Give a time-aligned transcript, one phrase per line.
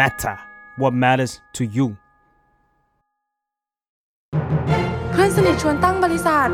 [0.00, 0.36] matter
[0.80, 1.86] what matters to you
[5.12, 6.48] เพื่อนสนิทชวนตั้งบริษัท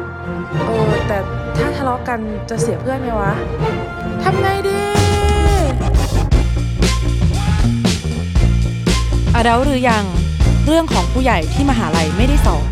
[0.66, 1.18] เออ แต่
[1.56, 2.20] ถ้าทะเลาะกัน
[2.50, 3.32] จะเสียเพื่อนไหมวะ
[4.22, 4.80] ทำไงดี
[9.34, 10.04] อดัลหรือยัง
[10.66, 12.70] เรื่องของผู้ใหญ่ที่มหาลัยไม่ได้สอน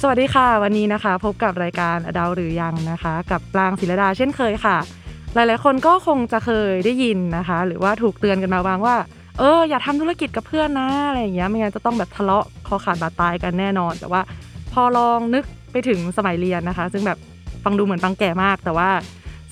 [0.00, 4.76] สวัสดีค่ะ วันนี้นะคะ พบกับรายการอดัลหรือยังนะคะ กับปรางศิลดาเช่นเคยค่ะ
[5.34, 8.96] หลายๆ คนก็คงจะเคยได้ยินนะคะ หรือว่าถูกเตือนกันมาบ้างว่า
[9.38, 14.20] เอออย่าทำธุรกิจกับเพื่อนนะอะไรอย่างเงี้ยไม่งั้นจะต้องแบบทะเลาะคอขาดบาดตายกันแน่นอน แต่ว่า
[14.72, 17.18] พอลองนึกไปถึงสมัยเรียนนะคะ ซึ่งแบบ
[17.64, 18.90] ฟังดูเหมือนฟังแก่มาก แต่ว่า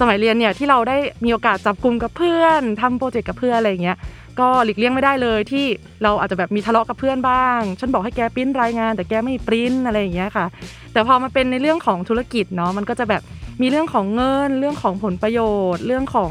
[0.01, 3.97] สมัยเรียนเนี่ยที่เราได้มีโอกาสจับกลุ่มกับเพื่อนทำโปรเจกต์กับเพื่อนอะไรอย่างเงี้ย
[4.41, 5.67] ก็หลีกเลี่ยงไม่ได้เลยที่
[6.03, 10.47] เราอาจจะแบบมีทะเลาะกับเพื่อนบ้าง ฉันบอกให้แกปริ้นรายงาน แต่แกไม่ปริ้นอะไรอย่างเงี้ยค่ะ
[10.93, 13.23] แต่พอมาเป็นในเรื่องของธุรกิจเนาะมันก็จะแบบ
[13.63, 15.41] มีเรื่องของเงิน เรื่องของผลประโย
[15.75, 16.31] ชน์ เรื่องของ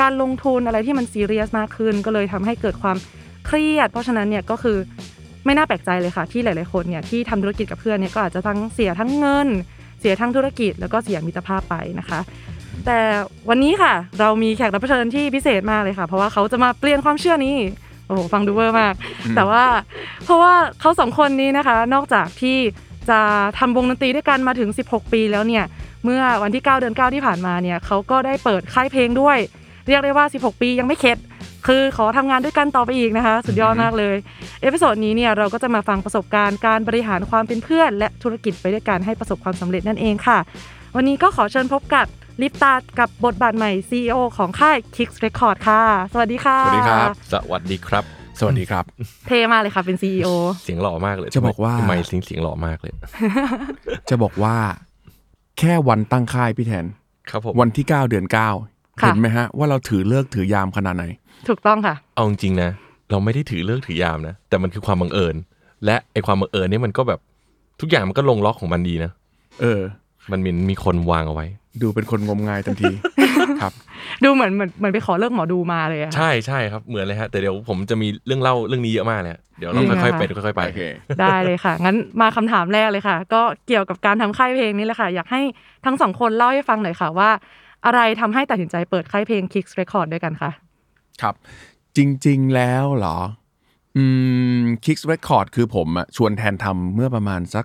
[0.00, 2.96] การลงทุนอะไรที่มันซีเรียสมากขึ้น ก็เลยทำให้เกิดความ
[3.46, 4.78] เครียด เพราะฉะนั้นเนี่ยก็คือ
[5.44, 9.48] ไม่น่าแปลกใจเลยค่ะ ที่หลาย ๆ คนเนี่ยที่ทำธุรกิจกับเพื่อนเนี่ยก็อาจจะทั้งเสียทั้งเงิน
[10.00, 12.20] เสียทั้งธุรกิจ แล้วก็เสียมิตรภาพไปนะคะ
[12.86, 12.98] แต่
[13.48, 17.56] วันนี้ค่ะ เรามีแขกรับเชิญที่พิเศษมากเลยค่ะ เพราะว่าเขาจะมาเปลี่ยนความเชื่อนี้
[18.06, 18.94] โอ้โหฟังดูเวอร์มาก
[19.36, 19.64] แต่ว่า
[20.24, 22.58] เพราะว่าเขาสองคนนี้นะคะ นอกจากที่
[23.10, 23.20] จะ
[23.58, 25.64] ทำวงดนตรีด้วยกันมาถึง 16 ปีแล้วเนี่ย
[26.04, 29.38] เมื่อวันที่ 9 เดือน 9 ที่ผ่านมาเนี่ยเขาก็ได้เปิดค่ายเพลงด้วย
[29.86, 31.18] เรียกได้ว่า 16 ปียังไม่เข็ด
[31.66, 34.16] คือขอทำงานด้วยกันต่อไปอีกนะคะ สุดยอดมากเลย
[34.62, 40.38] episode นี้เนี่ยเราก็จะมาฟังประสบการณ์การบริหารความเป็นเพื่อน และธุรกิจไปด้วยกันให้ประสบความสำเร็จนั่นเองค่ะ
[40.96, 42.06] วันนี้ก็ขอเชิญพบกับ
[42.42, 48.04] ลิปตากับบทบาทใหม่ CEO ของค่าย Kicks Records ค่ะ สวัสดีค่ะ สวัสดีครับ สวัสดีครับ
[48.38, 48.84] สวัสดีครับ
[49.26, 50.28] เท่มากเลยค่ะเป็น CEO
[50.64, 52.92] เสียงหล่อมากเลยจะบอกว่าทำไมเสียงเสียงหล่อมากเลย
[54.10, 54.56] จะบอกว่า
[55.60, 56.84] แค่วันตั้งค่ายพี่แทน
[57.30, 58.34] ครับผมวันที่ 9 เดือน 9
[59.00, 61.04] ค่ะ เห็นไหมฮะ ว่าเราถือเลิกษ์ถือยามขนาดไหน
[61.48, 62.70] ถูกต้องค่ะ เอาจริงๆนะ
[63.10, 65.36] เราไม่ได้ถือเลิกษ์ถือยามนะ แต่มันคือความบังเอิญ
[65.84, 67.20] และไอความบังเอิญนี่มันก็แบบ
[67.80, 69.10] ทุกอย่างมันก็ลงล็อกของมันดีนะ
[69.60, 69.80] เออ
[70.30, 71.46] มันมีมีคนวางเอาไว้
[71.82, 72.92] ดูเป็นคนงมงายทันที
[73.60, 73.72] ครับ
[74.24, 80.82] ดูเหมือนเหมือนเหมือนไปขอเลิกหมอดูมาเลยอะใช่ใช่ครับเหมือนเลยฮะแต่เดี๋ยวผมจะมีเรื่องเล่าเรื่องนี้เยอะมากเลยฮะเดี๋ยวเราจริงเหรอค่อยๆคะไปค่อยๆไปโอเค
[81.20, 85.42] ได้เลยค่ะ งั้นมาคำถามแรกเลยค่ะ ก็เกี่ยวกับการทำค่ายเพลงนี่แหละค่ะ อยากให้
[85.84, 87.30] ทั้งสองคนเล่าให้ฟังหน่อยค่ะว่า
[87.86, 90.50] อะไรทำให้ตัดสินใจเปิดค่ายเพลง Kicks Record ด้วยกันคะ
[91.22, 91.34] ครับ
[91.96, 93.18] จริงๆแล้วเหรอ
[93.96, 94.04] อื
[94.60, 97.64] ม Kicks Record คือผมอะชวนแทนทำเมื่อประมาณสัก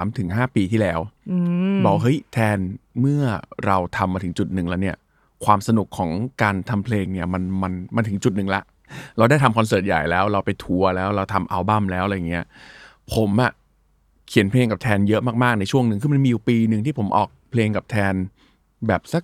[0.00, 1.00] 3-5ปีที่แล้ว
[1.30, 1.36] อื
[1.74, 2.58] มบอกเฮ้ยแทน
[3.00, 3.22] เมื่อ
[3.66, 4.96] เราทำมาถึงจุดหนึ่งแล้วเนี่ย
[5.44, 6.10] ความสนุกของ
[6.42, 8.62] การทำเพลงเนี่ยมันมันมันถึงจุดหนึ่งละ
[9.18, 12.44] เราได้ทำคอนเสิร์ตใหญ่แล้ว เราไปทัวร์แล้วเราทำอัลบั้มแล้วอะไรเงี้ย
[13.14, 13.52] ผมอะ
[14.28, 18.14] เขียนเพลงกับแทนเยอะมาก ๆ ในช่วงหนึ่งคือมันมีอยู่ปีหนึ่งที่ผมออกเพลงกับแทน
[18.88, 19.22] แบบสัก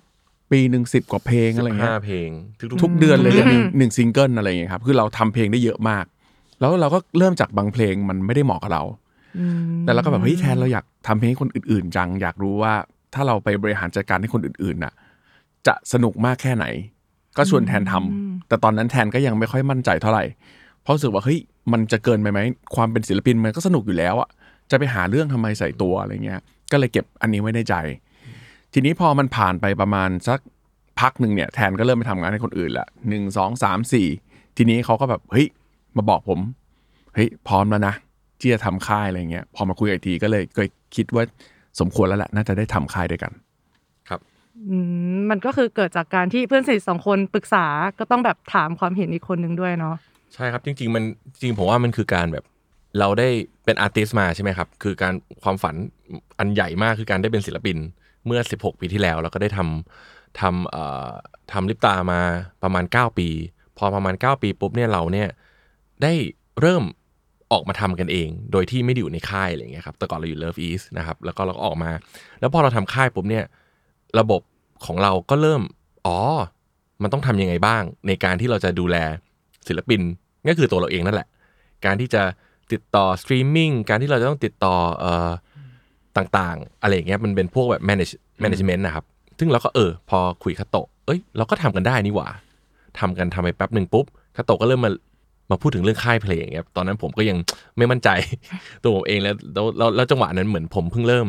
[0.51, 2.29] ปีหนึ่งสิบกว่าเพลงอะไรเงี้ยห้าเพลง
[2.59, 6.05] ทุกๆทุกเดือนเลยเนี่ยหนึ่งหนึ่งซิงเกิลอะไรอย่างเงี้ยครับคือเราทำเพลงได้เยอะมาก
[6.59, 8.83] แล้วเราก็เริ่มจากบางเพลงมันไม่ได้เหมาะกับเรา
[9.83, 12.73] แต่เราก็แบบเฮ้ยแทนเราอยากทำเพลงให้คนอื่น ๆ จัง อยากรู้ว่า
[13.13, 14.93] ถ้าเราไปบริหารจัดการให้คนอื่นๆน่ะ
[15.67, 16.65] จะสนุกมากแค่ไหน
[17.37, 20.23] ก็ชวนแทนทำแต่ตอนนั้นแทนก็ยังไม่ค่อยมั่นใจเท่าไหร่
[20.83, 21.39] เพราะรู้สึกว่าเฮ้ย
[21.71, 22.39] มันจะเกินไปไหม
[22.75, 24.29] ความเป็นศิลปินมันก็สนุกอยู่แล้วอะ
[24.71, 26.41] จะไปหาเรื่องทำไมใส่ตัวอะไรเงี้ย
[26.71, 27.75] ก็เลยเก็บอันนี้ไว้ในใจ
[28.73, 30.39] ทีนี้พอมันผ่านไปประมาณสัก
[30.99, 34.07] พักหนึ่งเนี่ยแทนก็เริ่มไปทำงานให้คนอื่นละหนึ่งสองสามสี่
[34.57, 35.47] ทีนี้เขาก็แบบเฮ้ย
[35.97, 36.39] มาบอกผม
[37.15, 37.93] เฮ้ยพร้อมแล้วนะ
[38.39, 41.23] ที่จะทำค่ายอะไรเงี้ยพอมาคุยกันอีกทีก็เลยเคยคิดว่า
[41.79, 43.46] สมควรแล้วแหละน่าจะได้ทำค่ายด้วยกันอื
[45.29, 47.65] มันก็คือเกิดจากการที่เพื่อนสนิทสองคนปรึกษา
[47.99, 49.95] ก็ต้องแบบถามความเห็นอีกคนนึงด้วยเนาะ
[50.33, 51.03] ใช่ครับจริง ๆ มัน
[51.41, 52.45] จริงผมว่ามันคือการแบบ
[52.99, 53.29] เราได้
[53.65, 55.13] เป็นอาร์ติสมาใช่ไหมครับ คือการ
[55.43, 55.75] ความฝัน
[56.39, 57.77] อันใหญ่มากคือการได้เป็นศิลปิน
[58.25, 61.09] เมื่อ 16 ปีที่แล้ว เราก็ได้ทำทำเอ่อ
[61.51, 62.21] ทำลิปตามา
[62.63, 63.29] ประมาณ 9 ปี
[63.77, 65.29] พอประมาณ 9 ปีปุ๊บเนี่ยเราเนี่ย
[66.03, 66.13] ได้
[66.61, 66.83] เริ่ม
[67.51, 71.91] ออกมาทำกันเอง โดยที่ไม่ได้อยู่ในค่ายอะไรอย่างเงี้ยครับแต่ก่อนเราอยู่ LOVEiS นะครับแล้วก็เราก็ออกมา
[72.39, 73.43] แล้วพอเราทำค่ายปุ๊บเนี่ย
[74.19, 74.41] ระบบ
[74.85, 75.61] ของเราก็เริ่ม
[76.05, 76.17] อ๋อ
[77.01, 78.95] มันต้องทำยังไงบ้าง ในการที่เราจะดูแล
[79.67, 80.01] ศิลปิน
[80.49, 81.27] ก็คือตัวเราเองนั่นแหละ
[81.85, 82.23] การที่จะ
[82.71, 85.29] ติดต่อสตรีมมิ่งการที่เราจะต้องติดต่อเอ่อ
[86.17, 88.13] ต่างๆ อะไรอย่างเงี้ยมันเป็นพวกแบบ manage
[88.43, 89.05] management นะครับ
[89.39, 92.27] ซึ่งเราก็เออ พอคุยคาโตะเอ้ยเราก็ทำกันได้นี่หว่า
[92.99, 94.05] ทำกันทำไปแป๊บหนึ่งปุ๊บ
[94.35, 94.91] คาโตะก็เริ่มมา
[95.51, 97.37] มาพูดถึงเรื่องค่ายเพลงอย่างเงี้ยตอนนั้นผมก็ยัง
[97.77, 98.09] ไม่มั่นใจ
[98.81, 101.27] ตัวผมเองแล้วแล้วแล้วจังหวะนั้นเหมือนผมเพิ่งเริ่ม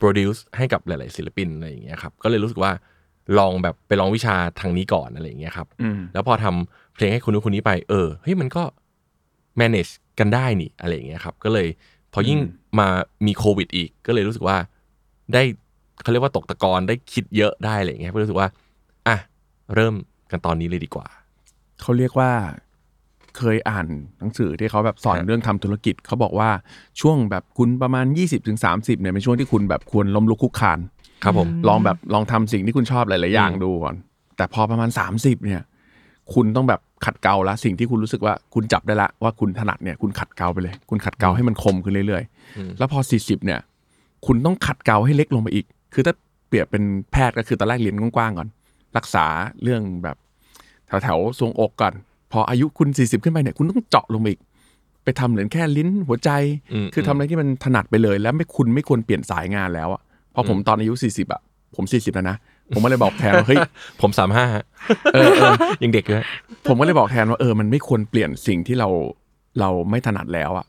[0.00, 2.72] produce ให้กับหลาย ๆ ศิลปินอะไรอย่างเงี้ยครับก็เลยรู้สึกว่า
[3.38, 8.62] ลองแบบไปลองวิชาทางนี้ก่อนอะไรอย่างเงี้ยครับอืมแล้วพอทำเพลงให้คนนู้นคนนี้ไปเออเฮ้ยมันก็
[9.60, 11.68] manage กันได้นี่อะไรอย่างเงี้ยครับก็เลย
[12.12, 12.38] พอยิ่ง
[12.78, 12.88] มา
[13.26, 14.56] มีโควิดอีกก็เลยรู้สึกว่า
[15.32, 15.42] ได้
[16.02, 18.48] เขาเรียกว่าตกตะกอนได้คิดเยอะได้อะไรอย่างเงี้ยก็รู้สึกว่า
[19.08, 19.16] อะ
[19.74, 19.94] เริ่ม
[20.30, 21.06] กันตอนนี้เลยดีกว่า
[21.80, 22.30] เขาเรียกว่า
[23.38, 23.86] เคยอ่าน
[24.18, 26.50] หนังสือที่เขาแบบสอนครับเรื่องทำธุรกิจเขาบอกว่า
[27.00, 30.78] ช่วงแบบคุณประมาณ 20-30ถึง30เนี่ยเป็นช่วงที่คุณแบบควรล้มลุกคลุกคลาน
[31.24, 33.94] ครับผมลองแบบลองทำสิ่งที่คุณชอบหลายๆอย่างอืมดูก่อน
[34.36, 35.60] แต่พอประมาณ 30เนี่ย
[36.34, 43.60] คุณต้องแบบขัดเกลาละสิ่งที่คุณรู้สึกว่าคุณจับได้ละว่าคุณถนัดเนี่ยคุณขัดเกลาไปเลย คุณขัดเกลาให้มันคมขึ้นเรื่อยๆ แล้วพอ 40เนี่ย
[44.26, 46.14] คุณต้องขัดเกลาให้เล็กลงไปอีก คือถ้า
[46.48, 46.82] เปรียบเป็น
[47.12, 48.48] แพทย์ก็คือตอนแรกเรียนกว้างๆก่อน
[48.96, 49.26] รักษา
[49.62, 50.16] เรื่องแบบ
[50.86, 51.94] แถวๆทรวงอกก่อน
[52.34, 54.40] พออายุคุณ 40 ขึ้นไปเนี่ยคุณต้องเจาะลงไปอีก
[55.04, 56.30] ไปทำเหมือนแค่ลิ้นหัวใจ
[56.72, 60.02] อืม คือทำอะไรที่มันถนัดไปเลย แล้วไม่คุณไม่ควรเปลี่ยนสายงานแล้วอะ
[60.34, 61.40] พอผมตอนอายุ 40อะ
[61.76, 62.36] ผม 40 แล้วนะ
[62.74, 63.58] ผมก็เลยบอกแทนว่าเฮ้ย
[64.00, 64.46] ผมสามห้า
[65.14, 66.26] เออเออ ยังเด็กอยู่ฮะ
[66.66, 68.88] ผมก็เลยบอกแทนว่าเออมันไม่ควรเปลี่ยนสิ่งที่เรา
[69.60, 70.66] เราไม่ถนัดแล้วอะ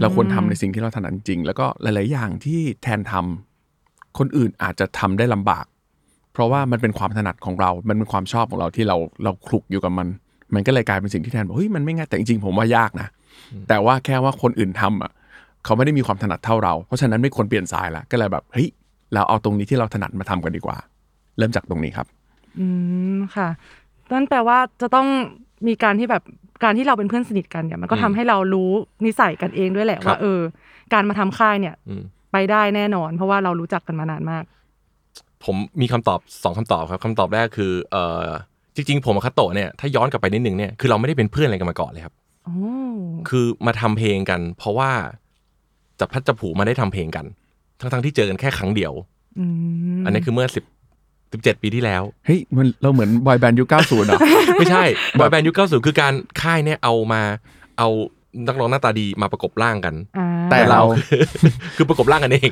[0.00, 5.64] เราควรทำในสิ่งที่เราถนัดจริง แล้วก็หลาย ๆ อย่างที่แทนทำคนอื่นอาจจะทำได้ลำบาก
[6.32, 10.08] เพราะว่ามันเป็นความถนัดของเรา มันเป็นความชอบของเราที่เราเราคลุกอยู่กับมัน
[10.54, 13.08] มันก็เลยกลายเป็นสิ่งที่แทนบอกเฮ้ยมันไม่ง่ายแต่จริงๆผมว่ายากนะ
[13.68, 15.12] แต่ว่าแค่ว่าคนอื่นทำอะ
[15.64, 18.68] เขาไม่ได้มีความถนัดเท่าเรา เพราะฉะนั้นไม่ควรเปลี่ยนสายละก็เลยแบบเฮ้ย
[19.14, 20.76] เราเอาตรงนี้ที่เราถนัดมาทำกันดีกว่า
[21.38, 22.06] เริ่มจากตรงนี้ครับ
[22.58, 22.66] อื
[23.16, 23.48] มค่ะ
[24.12, 25.06] นั่นแปลว่าจะต้อง
[25.66, 26.22] มีการที่แบบ
[26.64, 28.70] การที่เราเป็นเพื่อนสนิทกันเนี่ยมันก็ทำให้เรารู้
[29.04, 30.40] นิสัยกันเองด้วยแหละครับว่าเออ
[30.92, 32.02] การมาทำค่ายเนี่ยอืม
[32.32, 34.44] ไปได้แน่นอน เพราะว่าเรารู้จักกันมานานมาก
[35.44, 38.26] ผมมีคำตอบสองคำตอบครับคำตอบแรกคือ เออ
[38.76, 42.54] จริงๆ ผมกับคาโตะเนี่ยถ้าย้อนกลับไปนิดนึงเนี่ยคือเราไม่ได้เป็นเพื่อนอะไรกันมาก่อนเลยครับโอ้
[43.28, 44.90] คือมาทำเพลงกัน เพราะว่า
[46.00, 47.26] จับพัดจับผูมาได้ทำเพลงกัน
[47.78, 48.92] ทั้งๆที่เจอกันแค่ครั้งเดียว
[49.38, 49.44] อื
[49.98, 50.64] มอันนี้คือเมื่อสิบ
[51.32, 54.20] สิบเจ็ดปีที่แล้วเฮ้ยมันเราเหมือนบอยแบนด์ยุค90อะ
[54.58, 54.84] ไม่ใช่
[55.18, 57.22] บอยแบนด์ยุคเก้าสิบคือการค่ายเนี่ยเอามา
[57.78, 57.88] เอา
[58.46, 60.80] นักร้องหน้าตาดีมาประกบร่างกันอ่าแต่เรา
[61.76, 62.50] คือประกบร่างกันเอง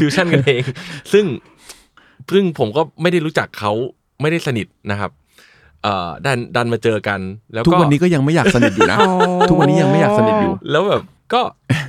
[0.00, 0.62] ฟิวชั่นกันเอง
[1.12, 1.24] ซึ่ง
[2.32, 3.72] ซึ่งผมก็ไม่ได้รู้จักเขา
[4.20, 5.10] ไม่ได้สนิทนะครับ
[5.84, 7.20] เอ่อดันดันมาเจอกัน
[7.52, 8.98] แล้วทุกก็วันนี้ก็ยังไม่อยากสนิทอยู่นะ
[9.48, 11.02] ทุกวันนี้ยังไม่อยากสนิทอยู่ แล้วแบบ
[11.34, 11.40] ก็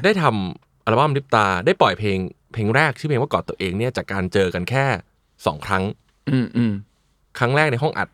[0.03, 2.17] ได้ทำอัลบั้มลิปตาได้ปล่อยเพลง
[2.53, 4.85] เพลงแรกชื่อเพลงว่ากอดตัวเองเนี่ยจากการเจอกันแค่
[5.45, 5.83] สองครั้ง
[6.29, 6.73] อืมอืม
[7.39, 8.09] ครั้งแรกในห้องอัด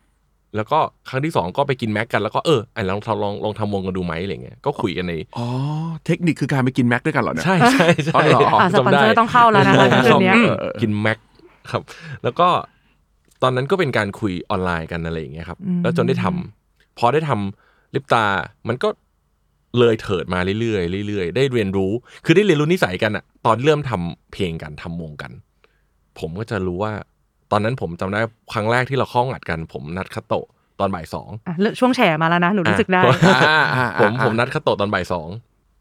[0.56, 0.78] แล้วก็
[1.08, 5.46] ครั้งที่สองก็ไปกินแม็กกันแล้วก็เออไอ้ลองลองลองลองทำวงกันดูไหมอะไรเงี้ยก็คุยกันในอ๋อ
[6.06, 11.18] เทคนิคคือการไปกินแม็กด้วยกันเหรอเนี่ยใช่ใช่ใช่อ๋อเหรออะสปอนเซอร์ต้องเข้าแล้วนะคะคืนเนี้ยเออกินแม็ก
[11.70, 11.82] ครับ
[12.24, 12.48] แล้วก็
[13.42, 18.24] ตอนนั้นก็เป็นการคุยออนไลน์กันอะไรอย่างเงี้ยครับอืมแล้วจนได้ทำพอได้ทำลิปตา
[18.68, 18.88] มันก็
[19.78, 21.92] เลยเถิดมาเรื่อยๆเรื่อยๆ ได้เรียนรู้
[22.24, 25.32] คือได้เรียนรู้นิสัยกันอะตอนเริ่มทำเพลงกันทำวงกัน
[26.18, 26.92] ผมก็จะรู้ว่า
[27.52, 28.20] ตอนนั้นผมจำได้
[28.52, 30.46] ครั้งแรกที่เราเข้าอัดกัน ผมนัดคาโตะ
[30.80, 35.28] ตอนบ่ายสองอะเรื่องช่วงแฉมาแล้วนะหนูรู้สึกได้อ่าอ่าผมอ่าผมนัดคาโตะตอนบ่ายสอง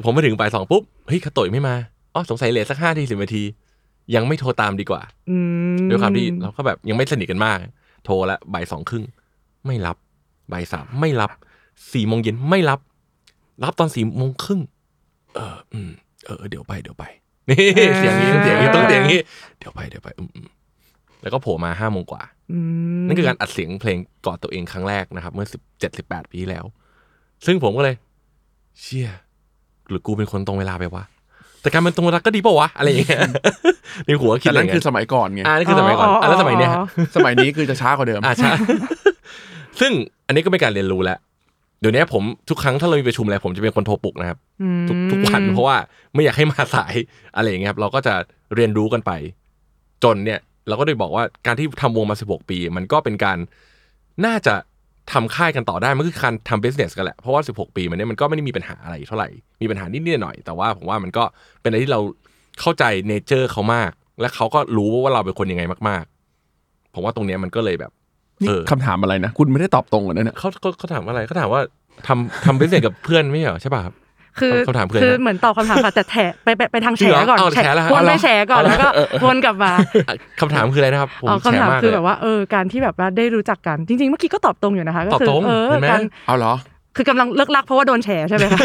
[0.05, 1.75] ผมไปถึงบ่ายสองปุ๊บ เฮ้ยคาโตะยังไม่มา
[2.13, 3.43] อ๋อสงสัยเลทสักห้าทีสิบนาที
[4.15, 5.37] ยังไม่โทรตามดีกว่าอื
[5.75, 7.57] มด้วยความที่เราก็แบบยังไม่สนิทกันมาก
[8.05, 9.05] โทรแล้วบ่ายสองครึ่ง
[9.65, 9.97] ไม่รับ
[10.51, 11.31] บ่ายสามไม่รับ
[11.93, 12.79] สี่โมงเย็นไม่รับ
[13.63, 14.61] รับตอนสี่โมงครึ่ง
[15.35, 15.91] เอออืม
[16.25, 17.05] เออเดี๋ยวไปเดี๋ยวไป
[17.49, 17.57] นี่
[17.97, 19.19] เสียงนี้เสียงนี้ต้องเสียงนี้
[19.57, 20.47] เดี๋ยวไปเดี๋ยวไปอืมอืม
[21.21, 22.57] แล้วก็โผล่มาห้าโมงกว่าอื
[23.01, 26.65] มนั่นคือการอัดเสียงเพลงกอดตัวเองครั้งแรกนะครับ เมื่อสิบเจ็ดสิบแปดปีที่แล้ว
[27.45, 27.95] ซึ่งผมก็เลย
[28.81, 29.09] เชี่ย
[29.89, 31.03] หรือกูเป็นคนตรงเวลาไปวะ
[31.67, 33.21] แต่การเป็นตรงเวลาก็ดีป่าวะอะไรอย่างเงี้ย
[34.05, 36.79] ในหัวคิดแต่อะไรนั่นคือสมัยก่อนไงอ่านั่นคือสมัยก่อนอะแล้วสมัยเนี้ยฮะ
[37.15, 38.51] สมัยนี้คือจะช้ากว่าเดิมอ่าใช่
[39.79, 39.91] ซึ่ง
[40.27, 41.17] อันนี้ก็เป็นการเรียนรู้แล้ว
[41.79, 45.77] เดี๋ยวนี้ผมทุกครั้งถ้าเรามีประชุมอะไรผมจะเป็นคนโทรปลุกนะครับอืมทุกทุกวันเพราะว่า
[46.13, 46.93] ไม่อยากให้มาสาย
[47.35, 48.13] อะไรอย่างเงี้ยครับ เราก็จะ
[48.55, 49.11] เรียนรู้กันไป
[50.03, 53.37] จนเนี่ย เราก็ได้บอกว่าการที่ทำวงมา16ปี มันก็เป็นการ
[54.25, 54.53] น่าจะ
[55.13, 59.29] ทำค่ายกันต่อได้ มันคือการทำ business กันแหละ เพราะว่า 16 ปีมันเนี่ยมันก็ไม่ได้มีปัญหาอะไรเท่าไหร่
[59.61, 61.23] มีปัญหานิดๆหน่อยๆแต่ว่าผมว่ามันก็
[61.61, 61.99] เป็นอะไรที่เรา
[62.61, 67.91] เข้าใจเนเจอร์เขามาก และเขาก็รู้ว่าเราเป็นคนยังไงมากๆ ผมว่าตรงเนี้ยมันก็เลยแบบ
[68.41, 71.61] นี่เออคำถามอะไรนะ คุณไม่ได้ตอบตรงเหรอเนี่ยเขาเขาเขาถามว่าอะไรเขาถามว่า
[72.07, 73.93] ทำทำ business กับเพื่อนไม่ใช่เหรอใช่ป่ะครับ
[74.39, 78.89] คือเขาถามเพื่อนคือนะเหมือนตอบคำถามค่ะแต่แถไปไปไปทางจริแฉงเหรอก่อนเอาแฉแล้วฮะวนไปเอาเหรอแฉก่อนแล้วก็
[79.25, 79.71] วนกลับมา
[80.07, 86.53] อะคำถามคืออะไรนะครับผมอ๋อแชคำร์ถามมากคือเลยแบบว่าเออการที่แบบว่าได้รู้จักกันจริงๆเมื่อกี้ก็ตอบตรงอยู่นะคะก็ตอบคืตรงเออเห็นไหมการเอาเหรอ
[86.95, 88.59] คือกำลังเลิกลักเพราะว่าโดนแฉใช่ไหมคะ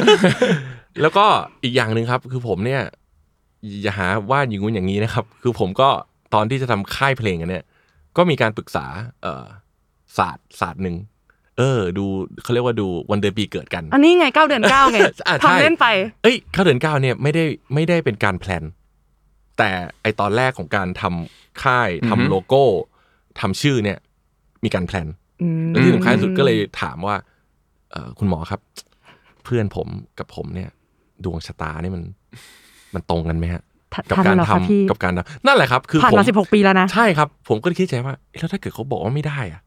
[1.02, 1.25] แล้วก็
[1.62, 2.83] อีกอย่างหนึ่งครับ คือผมเนี่ย
[3.83, 5.88] อย่าหาว่าอย่างงู้นอย่างนี้นะครับ คือผมก็
[6.35, 7.64] ตอนที่จะทำค่ายเพลงกันเนี่ย
[8.17, 8.87] ก็มีการปรึกษา
[9.23, 9.45] เอ่อ
[10.19, 10.97] ศาสตร์ศาสตร์หนึ่ง
[11.59, 12.04] เออ ดู
[12.42, 15.87] เขาเรียกว่าดูวันเดือนปีเกิดกัน อันนี้ไงเก้าเดือนเก้าไงอะใช่ทำเล่นไป
[16.23, 17.44] เอ้ยเข้าเดือนเก้าเนี่ยไม่ได้
[17.75, 18.64] ไม่ได้เป็นการแพลน
[19.59, 19.71] แต่
[20.02, 22.62] ไอตอนแรกของการทำค่ายทำอือฮึโลโก้
[23.40, 23.99] ทำชื่อเนี่ย
[24.64, 25.09] มีการแพลน
[25.42, 27.16] อืมและที่สำคัญที่สุดก็เลยถามว่า
[27.92, 28.61] เออคุณหมอครับ
[29.44, 30.71] เพื่อนผมกับผมเนี่ย
[31.25, 32.02] ดวงชะตาเนี่ยมัน
[32.94, 33.62] มันตรงกันไหมฮะ
[33.94, 39.61] ทันกับทันการเหรอทำคะพี่กับการทำนั่นแหละครับ คือผ่านผมมาสิบหกปีแล้วนะ ใช่ครับ ผมก็เลยคิดใจว่าเอ๊ะแล้วถ้าเกิดเขาบอกว่าไม่ได้อะ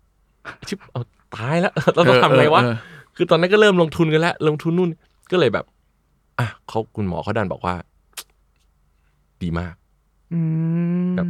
[0.67, 1.01] ชิบเอา
[1.37, 2.77] ตายแล้วเราต้องทำไงวะเออเออ
[3.15, 4.89] คือตอนนั้นก็เริ่มลงทุนกันแล้ว ลงทุนนู่น
[5.31, 5.65] ก็เลยแบบ
[6.39, 7.75] อะเขาคุณหมอเขาดันบอกว่า
[9.41, 9.73] ดีมาก
[10.33, 10.39] อื
[11.05, 11.27] มแบบ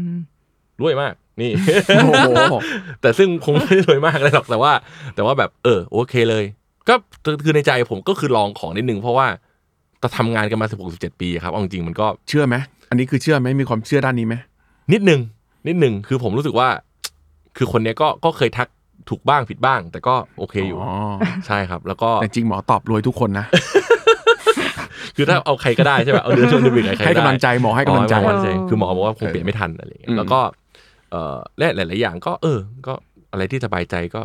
[0.81, 1.51] รวยมาก นี่
[1.95, 2.03] โอ้
[2.51, 2.55] โห
[3.01, 4.71] แต่ซึ่งคงไม่ได้รวยมากเลยหรอกแต่ว่า
[5.15, 6.43] แต่ว่าแบบ เออ โอเคเลย
[6.87, 6.95] ก็
[7.43, 9.27] คือในใจผมก็คือลองของนิดนึงเพราะว่า
[9.99, 12.55] เราทำงานกันมาสิบหกสิบเจ็ดปีครับเอาจริงๆมันก็เชื่อไหม
[12.89, 14.35] อันนี้คือเชื่อไหมมีความเชื่อด้านนี้ไหม
[14.93, 15.21] นิดหนึ่ง
[15.67, 16.69] นิดหนึ่งคือผมรู้สึกว่า
[17.57, 18.67] คือคนเนี้ยก็ก็เคยทัก
[19.09, 20.93] ถูกบ้างผิดบ้าง แต่ก็โอเคอยู่อ๋อ
[21.47, 23.45] ใช่ครับ แล้วก็แต่จริงหมอตอบรวยทุกคนนะ
[25.15, 30.39] คือถ้าเอาใครก็ได้ใช่ไหมเอาเดือนชวนเดือนบิกใครก็ได้ให้กำลังใจหมอให้กำลังใจอ๋อให้กำลังใจคือหมอบอกว่าคงเออเปลี่ยนไม่ทันอะไรอย่างเงี้อืยมแล้วก็
[31.11, 32.93] เอ่อและหลาย ๆ อย่างก็ เออ ก็
[33.31, 34.21] อะไรที่สบายใจก็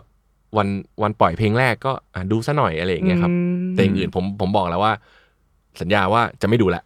[0.56, 0.68] วัน
[1.02, 3.36] วันปล่อยเพลงแรกก็อะดูซะหน่อยอะไรอย่างเงี้ยครับอื
[3.70, 4.92] มแต่อย่างอื่นผมผมบอกแล้วว่า
[5.80, 6.82] สัญญาว่าจะไม่ดูแหละ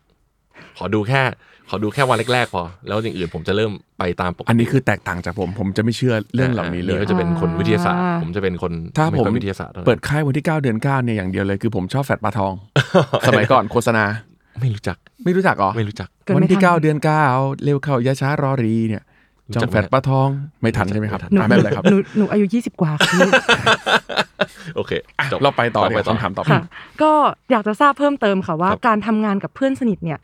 [0.77, 1.23] ขอดูแค่
[1.71, 12.53] ขอดูแค่วันแรกๆพอ แล้วอย่างอื่นผมจะเริ่มไปตามปกติอันนี้คือแตกต่างจากผม ผมจะไม่เชื่อเรื่องเหล่านี้เลยก็จะเป็นคนวิทยาศาสตร์อ่าผมจะเป็นคนถ้าไค่ผอยมวิทยาศาสตร์ท่าไหร่เปิดค่ายวันที่ 9 เดือน 9 เนี่ยอย่างเดียวเลยคือผมชอบแฟดปลาทอง
[13.29, 14.05] สมัยก่อนโฆษณา
[14.61, 16.99] ไม่รู้จัก ไม่รู้จักเหรอ ไม่รู้จักเกิดวันไม่ที่ทัน9เดือน
[17.31, 19.03] 9 เร็วเข้าอยาช้ารอรีเนี่ย
[19.49, 20.29] รู้จอจังกแฟดปลาทอง
[20.63, 23.21] ไม่ทันใช่ไหมครับหนูอ่าไม่เป็นไรครับหนูหนูอายุยี่สิบกว่าค่ะพี่
[24.77, 24.93] โอเค
[25.33, 26.63] จบเราไปต่อไปเลยต่อคำถามต่อไปค่ะ
[27.03, 27.13] ก็
[27.51, 30.19] อยากจะทราบเพิ่มเติมค่ะว่าครับการทำงานกับเพื่อนสนิทเนี่ย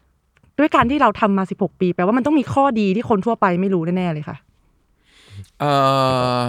[0.61, 4.37] ด้วยการที่เราทำมา 16 ปีแปลว่ามันต้องมีข้อดีที่คนทั่วไปไม่รู้แน่ๆเลยค่ะ
[5.61, 5.73] เอ่
[6.39, 6.41] อ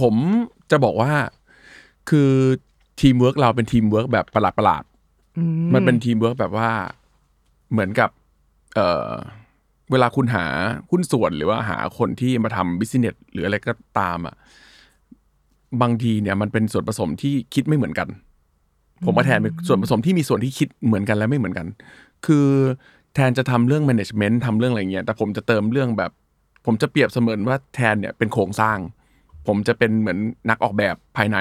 [0.00, 0.14] ผม
[0.70, 1.12] จะบอกว่า
[2.10, 2.30] คือ
[3.00, 6.70] ทีมเวิร์กเราเป็นทีมเวิร์กแบบประหลาดประหลาดๆอืมันเป็นทีมเวิร์กแบบว่า
[7.72, 8.10] เหมือนกับ
[8.74, 9.10] เอ่อ
[9.90, 10.44] เวลาคุณหา
[10.90, 14.34] หุ้นส่วนหรือว่าหาคนที่มาทำ business หรืออะไรก็ตามอะ
[15.82, 18.08] บางทีเนี่ยมันเป็นส่วนผสมที่คิดไม่เหมือนกัน
[19.04, 21.66] ผมว่าแทนเป็นส่วนผสมที่มีส่วนที่คิดเหมือนกันและไม่เหมือนกัน
[22.26, 22.48] คือ
[23.14, 26.10] แทนจะทำเรื่อง management ทำเรื่องอะไรเงี้ยแต่ผมจะเติมเรื่องแบบ
[26.66, 28.78] ผมจะเปรียบเสมือนว่าแทนเนี่ยเป็นโครงสร้าง
[29.46, 30.18] ผมจะเป็นเหมือน
[30.50, 31.38] นักออกแบบภายใน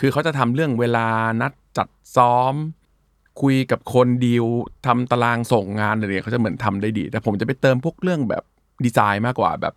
[0.00, 1.06] คือเขาจะทำเรื่องเวลา
[1.40, 2.54] นัดจัดซ้อม
[3.42, 4.46] คุยกับคนดีล
[4.86, 8.42] ทำตารางส่งงานอะไรเนี่ยเขาจะเหมือนทำได้ดี แต่ผมจะไปเติมพวกเรื่องแบบ
[8.84, 9.74] ดีไซน์มากกว่าแบบ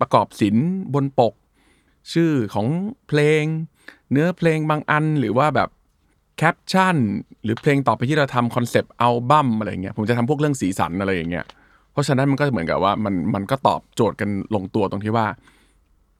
[0.00, 1.34] ประกอบศิลป์บนปก
[2.12, 2.66] ชื่อของ
[3.08, 3.44] เพลง
[4.10, 5.68] เนื้อเพลงบางอันหรือว่าแบบ
[6.42, 6.96] แคปชั่น
[7.44, 11.44] หรือเพลงต่อไปที่เราทำ concept อัลบั้มอะไรอย่างเงี้ยผมจะทำพวกเรื่องสีสันอะไรอย่างเงี้ย
[11.92, 15.26] เพราะฉะนั้นมันก็เหมือนกับว่ามันมันก็ตอบโจทย์กันลงตัวตรงที่ว่า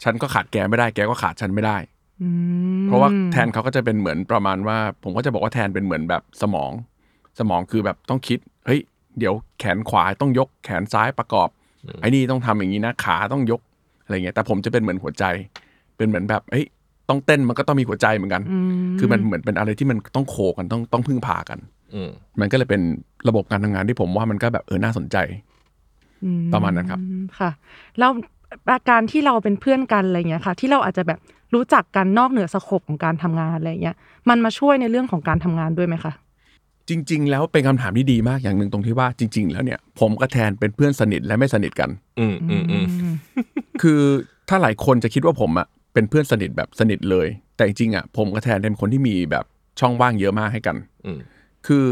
[0.03, 1.77] ฉันก็ขาดแกไม่ได้แกก็ขาดฉันไม่ได้
[2.23, 2.29] อื
[2.81, 6.73] มเพราะว่าแทนเขาก็จะเป็นเหมือนประมาณว่า ผมก็จะบอกว่าแทนเป็นเหมือนแบบสมอง
[7.39, 8.81] สมองคือแบบต้องคิดเฮ้ย
[9.19, 11.49] เดี๋ยวแขนขวาต้องยกแขนซ้ายประกอบ
[12.01, 13.61] ไอ้นี่ต้องทำอย่างนี้นะขาต้องยก
[14.05, 15.25] อะไรเงี้ยแต่ผมจะเป็นเหมือนหัวใจ
[15.97, 16.67] เป็นเหมือนแบบเฮ้ย
[17.11, 18.43] ต้องเต้นมันก็ต้องมีหัวใจเหมือนกัน
[18.99, 21.59] คือมันเหมือนเป็นอะไรที่มันต้องโคกันต้องต้องพึ่งพากัน
[21.95, 22.81] อืมมันก็เลยเป็น
[23.29, 25.17] ระบบการทำงานที่ผมว่ามันก็แบบเออน่าสนใจ
[26.25, 27.01] อืประมาณนั้นครับ
[27.39, 27.51] ค่ะ
[27.99, 28.11] แล้ว
[28.73, 31.19] อาการที่เราเป็นเพื่อนกันอะไรเงี้ยค่ะ ที่เราอาจจะแบบ
[31.55, 33.97] รู้จักกันนอกเหนือสโคปของการทำงานอะไรเงี้ย
[34.29, 36.13] มันมาช่วยในเรื่องของการทำงานด้วยไหมคะ
[36.89, 42.87] จริง ๆ แล้วเป็นคำถามที่ดีมากอย่างหนึ่งตรงที่ว่าจริง ๆ แล้วเนี่ยผมกับแทนเป็นเพื่อนสนิทและไม่สนิทกัน อืมอืมอืม
[43.83, 44.01] คือ
[44.49, 49.45] ถ้าหลายคนจะคิดว่าผมอะ เป็นเพื่อนสนิทแบบสนิทเลย แต่จริงๆอะผมกับแทนเป็นคนที่มีแบบ
[49.81, 51.19] ช่องว่างเยอะมากให้กันอืม
[51.67, 51.87] คือ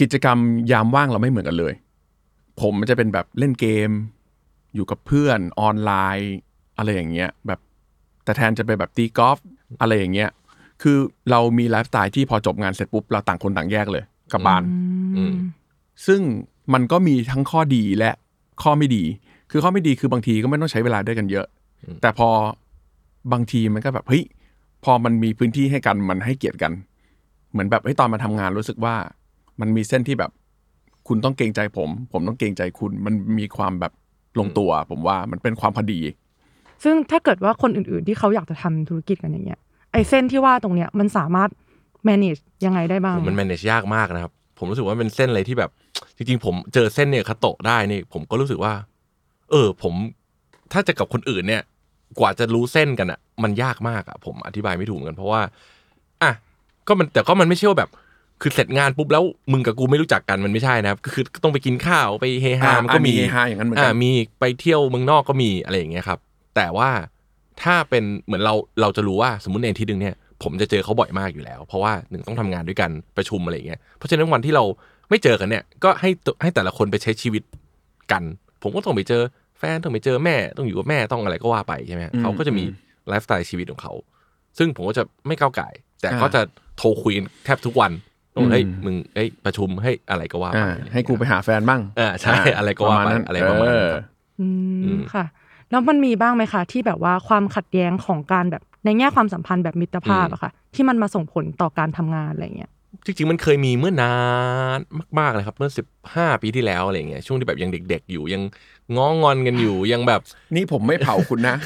[0.00, 0.38] กิจกรรม
[0.72, 1.74] ยามว่างเราไม่เหมือนกันเลย
[2.60, 3.90] ผมมันจะเป็นแบบเล่นเกม
[4.74, 6.32] อยู่กับเพื่อนออนไลน์
[6.76, 7.60] อะไรอย่างเงี้ย แบบ
[8.24, 9.38] แต่แทนจะไปแบบตีกอล์ฟ
[9.80, 10.30] อะไรอย่างเงี้ย
[10.82, 10.98] คือ
[11.30, 14.62] เรามีไลฟ์สไตล์ที่พอจบงานเสร็จปุ๊บเราต่างคนต่างแยกเลยกลับบ้าน
[15.16, 15.34] อืม
[16.06, 16.20] ซึ่ง
[16.74, 18.10] มันก็มีทั้งข้อดีและ
[18.62, 19.04] ข้อไม่ดี
[19.50, 21.46] คือข้อไม่ดีคือบางทีก็ไม่ต้องใช้เวลาด้วยกันเยอะ
[22.00, 22.28] แต่พอ
[23.32, 24.24] บางทีมันก็แบบเฮ้ย
[24.84, 26.72] พอมันมีพื้นที่ให้กันมันให้เกียรติกัน
[27.50, 28.94] เหมือนแบบเฮ้ยตอนมาทำงานรู้สึกว่า
[29.60, 30.30] มันมีเส้นที่แบบ
[31.08, 33.92] คุณต้องเกรงใจผม ผมต้องเกรงใจคุณ มันมีความแบบ
[34.38, 36.00] ลงตัว ผมว่ามันเป็นความพอดี
[36.84, 39.60] ซึ่งถ้าเกิดว่าคนอื่นๆ ที่เขาอยากจะทำธุรกิจกันอย่างเงี้ย
[39.92, 41.50] ไอ้เส้นที่ว่าตรงเนี้ยมันสามารถ
[42.08, 45.70] manage ยังไงได้บ้าง มัน manage ยากมากนะครับ ผมรู้สึกว่าเป็นเส้นอะไรที่แบบ
[46.16, 48.72] จริงๆ ผมเจอเส้นเนี่ยคาโตะได้นี่ผมก็รู้สึกว่า
[49.50, 49.94] เออ ผม
[50.72, 51.62] ถ้าจะกับคนอื่นเนี่ย
[52.18, 55.40] กว่าจะรู้เส้นกันอะมันยากมากอะผมอธิบายไม่ถูกเหมือนกันเพราะว่า
[56.22, 56.32] อะ
[56.88, 57.90] ก็มันแต่ก็มันไม่ใช่ว่าแบบ
[58.42, 66.18] คือเสร็จงานปุ๊บแล้วมึงกับกูไม่รู้จักกันมันไม่ใช่นะครับก็คือต้องไปกินข้าวไปเฮฮาอ่ามันก็อ่ามีมีเฮฮาอย่างนั้นเหมือนกันมีไปเที่ยวเมืองนอกก็มีอะไรอย่างเงี้ยครับ
[66.56, 66.90] แต่ว่า
[67.62, 74.64] ถ้าเป็นเหมือนเราเราจะรู้ว่าสมมติในอาที่หนึ่งเนี่ยผมจะเจอเขาบ่อยมากอยู่แล้ว เพราะว่าหนึ่งต้องทำงานด้วยกันประชุมอะไรอย่างเงี้ยเพราะฉะนั้นวันที่เรา
[75.10, 77.42] ไม่เจอกันเนี่ย ก็ให้ตัวให้แต่ละคนไปใช้ชีวิต
[78.12, 78.22] กัน
[78.62, 79.22] ผมก็ต้องไปเจอ
[79.60, 83.92] แฟนต้องไปเจอแม่ต้องอยู่กับแม่ต้องอะไรก็ว่าไปใช่ไหมอืมเขาก็จะมีอืมไลฟ์สไตล์ชีวิตของเขา
[84.58, 86.40] ซึ่งผมก็จะไม่ก้าวไก่ายแต่อ่าก็จะ
[86.76, 87.92] โทรคุยกันแทบทุกวัน
[88.34, 94.04] ต้องเฮ้ยอืมมึงเฮ้ยประชุมให้ยอะไรก็ว่าไปอ่าให้กูไปหาแฟนบ้างอ่าใช่อะไรก็ว่าไปอะไรประมาณนั้นครับ
[94.40, 94.48] อื
[94.84, 95.24] อืมมค่ะ
[95.70, 102.70] แล้วมันมีบ้างไหมคะที่แบบว่าความขัดแย้งของการแบบในแง่ความสัมพันธ์แบบมิตรภาพอืมอะค่ะ ที่มันมาส่งผลต่อการทำงานอะไรเงี้ย
[103.04, 104.16] จริงๆมันเคยมีเมื่อนา
[104.76, 104.78] น
[105.18, 108.42] มากๆเลยครับ เมื่อสิบห้าปีที่แล้วอะไรเงี้ยช่วงที่แบบยังเด็ก ๆ อยู่ยัง
[108.96, 110.20] ง้องอนกันอยู่ยังแบบ
[110.56, 111.56] นี่ผมไม่เผาคุณนะ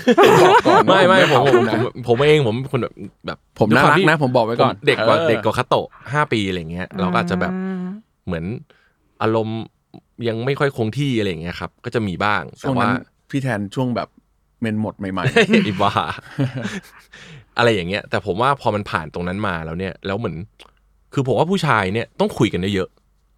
[0.42, 1.74] บอกก่อนว่าไม่ไม่ผมเผาผมคุณผมนะ
[2.08, 2.92] ผมเองผมเป็นคนแบบ
[3.26, 7.52] แบบผมน่ารักด้วยควนะที่ผมบอกไว้ก่อนผมเด็กกว่าออเด็กกว่าคาโตะห้าปีอะไรเงี้ยเราก็อาจจะแบบ
[8.26, 8.44] เหมือน
[9.22, 9.60] อารมณ์
[10.28, 14.08] ยังไม่ค่อยคงที่อะไรเงี้ยครับ ก็จะมีบ้างช่แต่วงว่านั้นพี่แทนช่วงแบบ
[14.60, 15.24] เมนหมดใหม่
[15.66, 15.92] อีบ้า
[17.58, 20.36] อะไรอย่างเงี้ย แต่ผมว่าพอมันผ่านตรงนั้นมาแล้วเนี่ย แล้วเหมือน
[21.14, 22.88] คือผมว่าผู้ชายเนี่ยต้องคุยกันเยอะ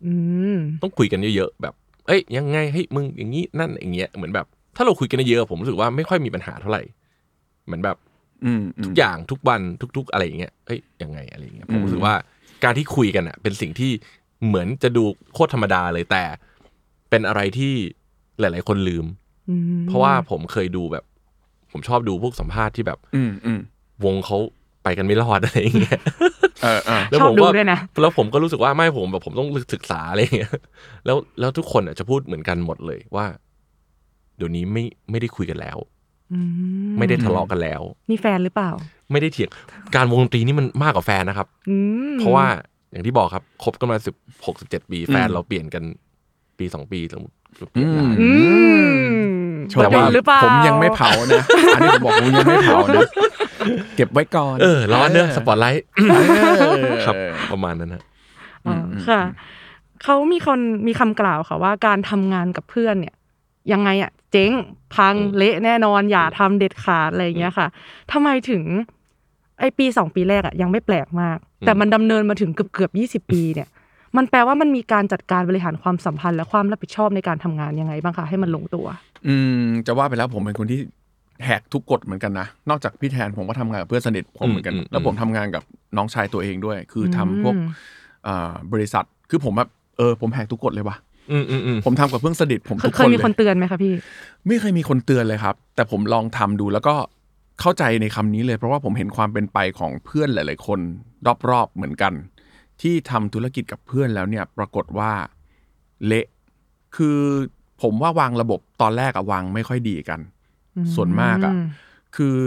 [0.06, 0.12] อื
[0.56, 1.74] มๆต้องคุยกันเยอะๆแบบ
[2.06, 6.82] เอ้ยยังไงเฮ้ยมึงอย่างนี้นั่นอย่างเงี้ยเหมือนแบบ ถ้าเราคุยกันเยอะๆผมรู้สึกว่าไม่ค่อยมีปัญหาเท่าไหร่
[7.66, 9.60] เหมือนแบบๆอืมอืมทุกอย่างทุกวัน
[9.96, 12.14] ทุก ๆ อะไรอย่างเงี้ยเอ้ยยังไงอะไรอย่างเงี้ยผมรู้สึกว่า
[12.64, 13.92] การที่คุยกันอะ เป็นสิ่งที่
[14.46, 15.02] เหมือนจะดู
[15.34, 16.24] โคตรธรรมดาเลยแต่
[17.10, 17.72] เป็นอะไรที่
[18.40, 19.06] หลาย ๆ คนลืม
[19.50, 21.04] อืมเพราะว่าผมเคยดูแบบ
[21.72, 23.60] ผมชอบดูพวกสัมภาษณ์ที่แบบ อืมอืม
[24.04, 24.38] วงเขา
[24.86, 26.00] ไปกันไม่รอดอะไรอย่างเงี้ย
[26.62, 30.50] เออเออแล้วชอผบมดูก็ด้วยนะแล้วผมก็รู้สึกว่าไม่ผมแบบผมต้องศึกษาอะไรอย่างเงี้ย
[31.06, 33.26] แล้วแล้วทุกคนอะจะพูดเหมือนกันหมดเลยว่า
[34.36, 35.78] เดี๋ยวนี้ไม่ไม่ได้คุยกันแล้ว
[36.32, 36.38] อื
[36.98, 38.70] ไม่ได้ทะเลาะกันแล้ว มีแฟนหรือเปล่า
[39.12, 39.50] ไม่ได้เถียง
[39.96, 41.76] การวงดนตรีนี่มันมากกว่าแฟนนะครับอื
[42.12, 42.46] มเพราะว่า
[42.90, 44.14] อย่างที่บอกครับคบกันมาสิบ
[44.46, 45.84] หกสิบเจ็ดปีแฟนเราเปลี่ยนกัน
[46.58, 47.20] ปีสองปีแล้ว
[47.70, 48.28] เปลี่ยนได้อื
[48.82, 49.05] มโช
[49.74, 51.42] แต่คว่าดีหรือเปล่าผมยังไม่เผานะ
[51.74, 53.02] อันนี้ผมบอกผมยังไม่เผานะ
[53.96, 57.14] เก็บไว้ก่อน เออ ร้อนเนอะสปอตไลท์เออครับ
[57.52, 58.02] ประมาณนั้นนะ
[58.66, 58.74] อ๋อ
[59.08, 59.22] ค่ะ
[60.02, 63.14] เขามีคนมีคำกล่าวค่ะว่าการทำงานกับเพื่อนเนี่ย
[63.72, 64.52] ยังไงอะเจ๊ง
[64.94, 67.66] พังอืมเละแน่นอนอย่าทำเด็ดขาดอะไรอย่างเงี้ยค่ะ
[68.12, 68.62] ทำไมถึง
[69.60, 73.68] ไอปีสองปีแรกอะยังไม่แปลกมาก แต่มันดำเนินมาถึงเกือบเกือบยี่สิบปีเนี่ย
[74.16, 78.86] มันแปลว่ามันมีการจัดการบริหารความสัมพันธ์ และความรับผิดชอบในการทำงานยังไงบ้างคะให้มันลงตัว
[79.26, 80.80] อืมจะว่าไปแล้วผมเป็นคนที่
[81.44, 85.62] แหกทุกกฎเหมือนกันนะ นอกจากพี่แทนผมก็ทำงานกับเพื่อนสนิทผมเหมือนกันอืมอืมแล้วผมทำงานกับ
[85.96, 87.68] น้องชายตัวเองด้วย คือทำพวกอืม
[88.26, 90.96] อ่าบริษัท คือผมแบบเออผมแหกทุกกฎเลยว่ะ
[91.30, 93.92] อืมอืมอืมผมทำกับเพื่อนสนิทผมเคทุยกเคคยนมีเลคนยเตือนไหมคะพี่
[94.46, 96.94] ไม่เคยมีคนเตือนเลยครับ แต่ผมลองทำดูแล้วก็
[97.60, 100.80] เข้าใจในคำนี้เลย เพราะว่าผมเห็นความเป็นไปของเพื่อนหลาย ๆ คน
[101.50, 102.12] รอบ ๆ เหมือนกัน
[102.82, 105.12] ที่ทำธุรกิจกับเพื่อนแล้วเนี่ยปรากฏว่า
[106.06, 106.26] เละ
[106.96, 107.18] คือ
[107.82, 110.20] ผมว่าวางระบบตอนแรกอะวางไม่ค่อยดีกัน
[110.94, 111.54] ส่วนมากอะ
[112.16, 112.38] คือ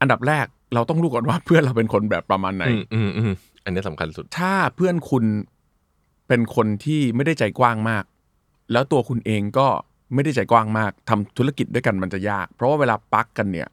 [0.00, 3.32] อันดับแรกเราต้องรู้ก่อนว่าเพื่อนเราเป็นคนแบบประมาณไหนอืมอืมอืม
[3.64, 5.24] อันนี้สำคัญสุด ถ้าเพื่อนคุณ
[6.28, 8.04] เป็นคนที่ไม่ได้ใจกว้างมาก
[8.72, 9.66] แล้วตัวคุณเองก็
[10.14, 13.68] ไม่ได้ใจกว้างมากทำธุรกิจด้วยกันมันจะยาก เพราะว่าเวลาปักกันเนี่ย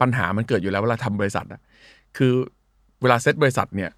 [0.00, 1.60] ปัญหามันเกิดอยู่แล้วเวลาทำบริษัทอะ
[2.16, 2.32] คือ
[3.02, 3.90] เวลาเซตบริษัทเนี่ย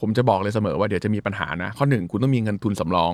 [0.00, 3.12] ผมจะบอกเลยเสมอว่าเดี๋ยวจะมีปัญหานะ ข้อหนึ่งคุณต้องมีเงินทุนสำรอง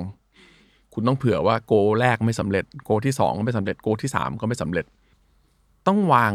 [0.95, 4.85] คุณต้องเผื่อว่าโกแรกไม่สำเร็จ โกที่สองก็ไม่สำเร็จโกที่สามก็ไม่สำเร็จ
[5.87, 6.33] ต้องวาง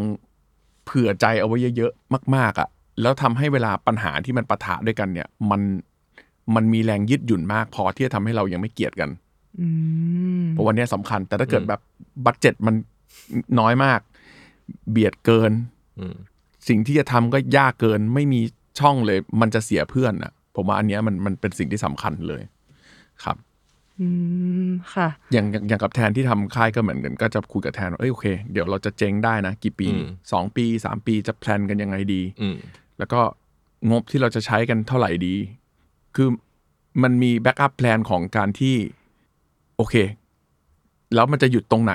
[0.85, 2.67] เผื่อใจเอาไว้เยอะๆมาก ๆอะ่ะ
[3.01, 5.61] แล้วทำให้เวลาปัญหาที่มันปะทะด้วยกันเนี่ย มัน
[6.55, 9.09] มันมีแรงยืดหยุ่นมากพอที่จะทำให้เรายังไม่เกลียดกัน
[9.59, 9.67] อื
[10.41, 11.81] มเพราะวันเนี้ยสำคัญ แต่ถ้าเกิดอืมแบบ
[12.25, 12.75] บัตเจ็ตมัน
[13.59, 13.99] น้อยมาก
[14.91, 15.51] เบียดเกิน
[15.99, 16.15] อืม
[16.67, 18.41] สิ่งที่จะทำก็ยากเกินไม่มี
[18.79, 22.41] ช่องเลย มันจะเสียเพื่อนอะ ผมว่าอันเนี้ยมันมันเป็นสิ่งที่สำคัญเลย
[23.23, 23.37] ครับ
[24.01, 24.07] อื
[24.67, 32.55] มค่ะ อย่างอย่างอย่างกับแทนที่ทำค่ายก็เหมือนกันก็จะคุยกับแทนว่าเอ้ยโอเค เดี๋ยวเราจะเจ๊งได้นะ กี่ปีอืมสองปีสามปีจะ plan กันยังไงดีอืม
[32.97, 33.21] แล้วก็
[33.91, 35.35] งบที่เราจะใช้กันเท่าไหร่ดี
[36.15, 36.27] คือ
[37.03, 38.75] มันมี backup plan ของการที่
[39.77, 39.95] โอเค
[41.15, 41.93] แล้วมันจะหยุดตรงไหน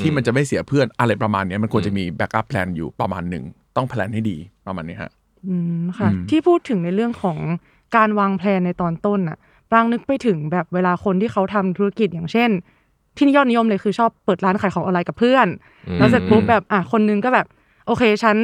[0.00, 3.44] ที่อืมมันจะไม่เสียเพื่อนอะไรประมาณเนี้ยมันควรอืมจะมี backup plan อยู่ประมาณหนึ่ง
[3.76, 5.10] ต้อง plan ให้ดีประมาณนี้ฮะ
[5.48, 7.38] อืมค่ะอืมที่พูดถึงในเรื่องของ
[7.96, 9.38] การวางแผนในตอนต้นน่ะ
[9.70, 12.50] ปรางนึกไปถึงแบบเวลาคนที่เขาทำธุรกิจอย่างเช่น
[13.16, 15.46] ที่นิยมนิยมเลยคือชอบเปิดร้านขายของออนไลน์กับเพื่อน
[15.88, 17.46] อืมแล้วเสร็จปุ๊บแบบอะคนนึงก็แบบ
[17.86, 18.36] โอเคฉัน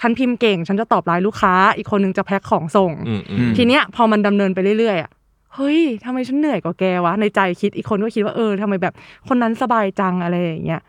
[0.00, 5.10] ฉันพิมพ์เก่ง ฉันจะตอบไลน์ลูกค้า อีกคนนึงจะแพ็คของส่งอืมอืมทีเนี้ยพอมันดำเนินไปเรื่อยๆอะ
[5.54, 8.94] เฮ้ยทำไมฉันเหนื่อยกว่าแกวะ ในใจคิดอีกคนก็คิดว่าเออทำไมแบบ
[9.28, 10.80] คนนั้นสบายจังอะไรอย่างเงี้ย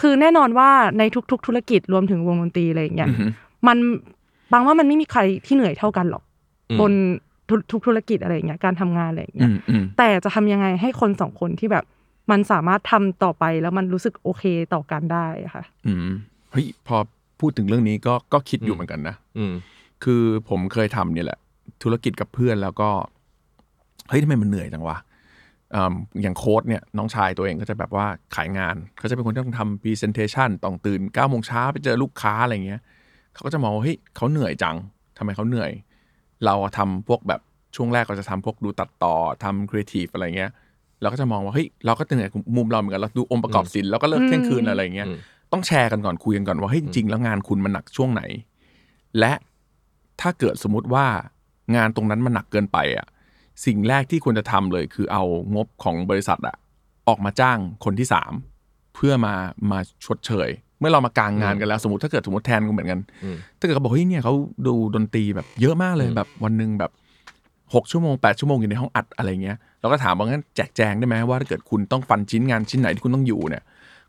[0.00, 3.24] คือแน่นอนว่าในทุก ๆ ธุรกิจรวมถึงวงดนตรีอะไรอย่างเงี้ยอือฮึ
[3.66, 3.76] มัน
[4.52, 6.22] บางว่ามันไม่มีใครที่เหนื่อยเท่ากันหรอก
[6.70, 6.92] อืมบน
[7.48, 11.84] ทุกทุกธุรกิจอะไรอย่างเงี้ยการทำงานอะไรอย่างอืเงี้ยมอืมแต่จะทำยังไงให้คนสองคนที่แบบ
[12.30, 16.10] มันสามารถทำต่อไปแล้วมันรู้สึกโอเคต่อกันได้อะค่ะ อืม
[16.50, 16.96] เฮ้ยพอ
[17.40, 19.52] พูดถึงเรื่องนี้ก็ก็คิดอยู่อืมเหมือนกันนะอืม
[20.04, 21.38] คือผมเคยทำเนี่ยแหละ
[21.82, 22.90] ธุรกิจกับเพื่อนแล้วก็
[24.08, 24.96] เฮ้ยทำไมมันเหนื่อยจังวะ
[25.74, 32.80] อืมอย่างโค้ดเนี่ยน้องชายตัวเองก็จะแบบว่าขายงานเขาจะเป็นคนที่ต้องทำ presentation ต้องตื่นเก้าโมงเช้าไปเจอลูกค้าอะไรเงี้ย
[33.34, 34.76] เขาก็จะมองว่าเฮ้ยเขาเหนื่อยจัง
[35.18, 35.70] ทำไมเขาเหนื่อย
[36.44, 37.40] เราทำพวกแบบ
[37.76, 40.50] ช่วงแรกเราจะทำพวกดูตัดต่อทำครีเอทีฟอะไรเงี้ย
[41.00, 45.18] เราก็จะมองว่าเฮ้ยเราก็เหนื่อยมุมเราเหมือนกันเราดูองค์ประกอบศิลป์เราก็เลิกเที่ยงคืนอะไรเงี้ยอืม
[45.52, 48.22] ต้องแชร์กันก่อนคุยกันก่อนว่าเฮ้ยจริงๆแล้วงานคุณมันหนักช่วงไหน
[49.18, 49.32] และ
[50.20, 51.06] ถ้าเกิดสมมุติว่า
[51.76, 53.06] งานตรงนั้นมันหนักเกินไปอะ
[53.66, 55.24] สิ่งแรกที่ควรจะทำเลยคือเอา
[55.54, 56.56] งบของบริษัทอะ
[57.08, 58.32] ออกมาจ้างคนที่สาม
[58.94, 59.34] เพื่อมา
[59.70, 60.48] มาชดเชย
[60.82, 64.34] เมื่อเรามากางงานกันแล้ว สมมติถ้าเกิดสมมติแทนก็เหมือนกันอืมถ้าเกิดเขาบอกเฮ้ยเนี่ยเขา
[64.66, 66.90] ดูดนตรีแบบเยอะมากเลยอืมแบบวันหนึ่งแบบ
[67.74, 73.62] หกชั่วโมงแปดชั่วโมงอยู่ในห้องอัดอะไรเงี้ยเราก็ถามว่างั้นแจกแจงได้ไหมว่าถ้าเกิดคุณต้องฟันชิ้นงานชิ้นไหนที่คุณต้องอยู่เนี่ย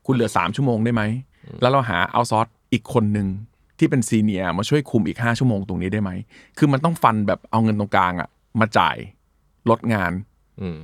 [0.06, 1.02] คุณเหลือสามชั่วโมงได้ไหม
[1.62, 3.28] แล้วเราหา outsource อีกคนหนึ่ง
[3.80, 6.12] ที่เป็น senior มาช่วยคุมอีกห้าชั่วโมงตรงนี้ได้ไหม
[6.58, 8.98] คือมันต้องฟันแบบเอาเงินตรงกลางอะมาจ่าย
[9.70, 10.12] ลดงาน
[10.62, 10.78] อืม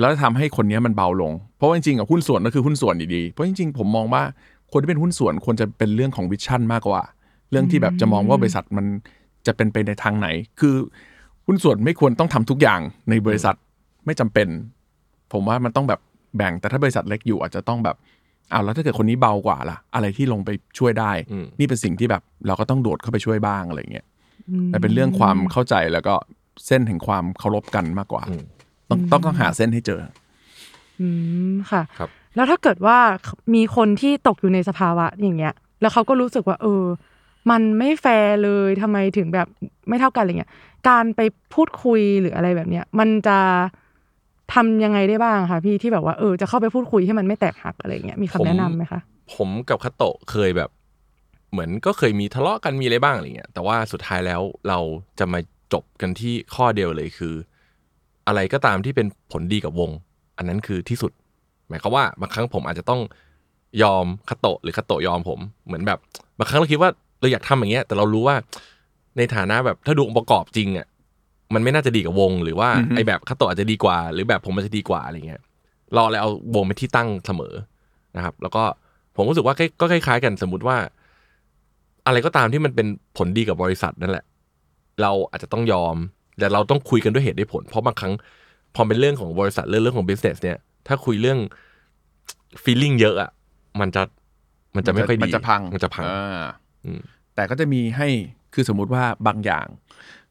[0.00, 4.22] แล้วทำให้คนเนี้ยมันเบาลง เพราะว่าจริงๆอะหุ้นส่วนก็คือหุ้นส่วนดีๆเพราะจริงๆผมมองว่า
[4.72, 7.02] คนที่เป็นหุ้นส่วนควรจะเป็นเรื่องของ vision มากกว่า
[7.50, 8.86] เรื่องที่แบบจะมองว่าบริษัทมัน
[9.46, 10.28] จะเป็นไปในทางไหน
[10.60, 10.74] คือ
[11.46, 12.80] หุ้นส่วนไม่ควรต้องทำทุกอย่าง
[13.10, 13.56] ในบริษัท
[14.06, 14.48] ไม่จำเป็น
[15.32, 16.00] ผมว่ามันต้องแบบ
[16.36, 17.96] แบ่งแต่ถ้าบริษัทเล็กอยู่อาจจะต้องแบบ
[18.52, 24.06] อ้าวแล้วถ้าเกิดคนนี้เบากว่าล่ะ อะไรที่ลงไปช่วยได้อืมนี่เป็นสิ่งที่แบบเราก็ต้องโดดเข้าไปช่วยบ้างอะไรเงี้ย
[24.68, 26.14] แต่เป็นเรื่องความเข้าใจแล้วก็
[26.66, 28.42] เส้นแห่งความเคารพกันมากกว่าอืม
[28.90, 30.00] ต้องต้องต้องหาเส้นให้เจอ
[31.00, 31.06] อื
[31.52, 32.98] มค่ะครับ แล้วถ้าเกิดว่า
[33.54, 36.84] มีคนที่ตกอยู่ในสภาวะอย่างเงี้ย แล้วเขาก็รู้สึกว่า เออ
[37.50, 39.48] มันไม่แฟร์เลยทำไมถึงแบบ
[39.88, 40.52] ไม่เท่ากันอะไรเงี้ย
[40.88, 41.20] การไป
[41.54, 43.38] พูดคุยหรืออะไรแบบเนี้ย มันจะ
[44.54, 49.00] ทำยังไงได้บ้างคะพี่ที่แบบว่าเออจะเข้าไปพูดคุยให้มันไม่แตกหักอะไรเงี้ยมีคำแนะนำไหมคะ
[49.34, 50.70] ผมกับคาโตะเคยแบบ
[51.52, 54.78] เหมือนก็เคยมีทะเลาะกันมีอะไรบ้างอะไรเงี้ยแต่ว่าสุดท้ายแล้วเรา
[55.18, 55.40] จะมา
[55.72, 57.34] จบกันที่ข้อเดียวเลยคือ
[58.26, 59.90] อะไรก็ตามที่เป็นผลดีกับวง
[60.36, 61.12] อันนั้นคือที่สุด
[61.70, 63.00] หมายความว่าบางครั้งผมอาจจะต้อง
[63.82, 65.98] ยอมคาโตะหรือคาโตะยอมผมเหมือนแบบ
[66.38, 68.36] บางครั้งเราคิดว่าเราอยากทำอย่างเงี้ย แต่เรารู้ว่า
[69.16, 70.86] ในฐานะแบบถ้าดูองค์ประกอบจริงอะ
[71.54, 75.40] มันไม่น่าจะดีกับวง หรือว่าไอแบบคาโตะอาจจะดีกว่า หรือแบบผมมันจะดีกว่าอะไรเงี้ย
[75.94, 77.54] เราเลยเอาวงเป็นที่ตั้งเสมอ
[78.16, 78.62] นะครับ แล้วก็
[79.16, 80.76] ผมรู้สึกว่าก็คล้ายๆกันสมมุติว่า
[82.06, 84.24] อะไรก็ตามที่มันเป็นผลดีกับบริษัทนั่นแหละ
[85.02, 85.96] เราอาจจะต้องยอม
[86.38, 88.12] แต่เราต้องคุยกันด้วยเหตุด้วยผล เพราะบางครั้ง
[88.74, 91.38] พอเป็นเรื่องของบริษัทเรื่องเรื่องของ business เนี่ย ถ้าคุยเรื่อง
[92.62, 93.30] feeling เยอะอะ
[93.80, 94.02] มันจะ
[94.76, 96.42] มันจะไม่ค่อยดีมันจะพังมันจะพังอ่า
[96.84, 97.00] อืม
[97.34, 98.08] แต่ก็จะมีให้
[98.54, 99.66] คือสมมุติว่าบางอย่าง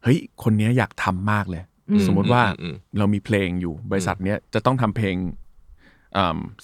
[0.04, 5.16] เฮ้ย คนเนี้ยอยากทำมากเลยอืมสมมุติว่าอืมเรามีเพลงอยู่บริษัทเนี้ยจะต้องทำเพลง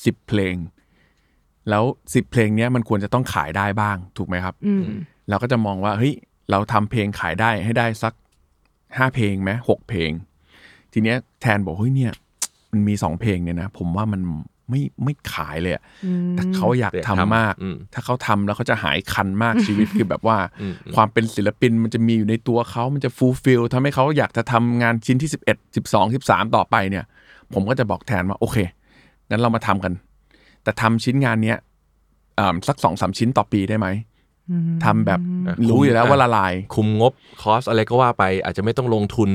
[0.06, 0.56] สิบเพลง
[1.70, 4.84] แล้วสิบเพลงเนี้ยมันควรจะต้องขายได้บ้าง ถูกไหมครับอืม
[5.30, 6.14] เราก็จะมองว่าเฮ้ย
[6.52, 8.14] เราทำเพลงขายได้ให้ได้สัก
[8.98, 10.12] ห้าเพลงไหมหกเพลง
[10.94, 12.14] ทีเนี้ยแทนบอกเฮ้ยเนี่ย
[12.76, 14.22] มันมีสองเพลงเนี่ยนะผมว่ามัน
[14.70, 15.84] ไม่ไม่ขายเลยอะ
[16.36, 27.06] แต่เขาอยากแต่อยากทำทำมาก อืม ถ้าเขาทำแล้วเขาจะหายคันมากชีวิต คือแบบว่าอืมความเป็นศิลปินมันจะมีอยู่ในตัวเขามันจะ fulfill ทำให้เขาอยากจะทำงานชิ้นที่สิบเอ็ดสิบสองสิบสามต่อไปเนี่ย
[27.54, 28.58] ผมก็จะบอกแทนว่า โอเค
[29.30, 29.94] งั้นเรามาทำกัน
[30.64, 31.58] แต่ทำชิ้นงานเนี้ย
[32.40, 33.88] อ่าสักสองสามชิ้นต่อปีได้ไหม
[34.86, 39.30] ทำแบบอะรู้อยู่แล้วว่าละลาย คุมงบ cost อะไรก็ว่าไป อาจจะไม่ต้องลงทุน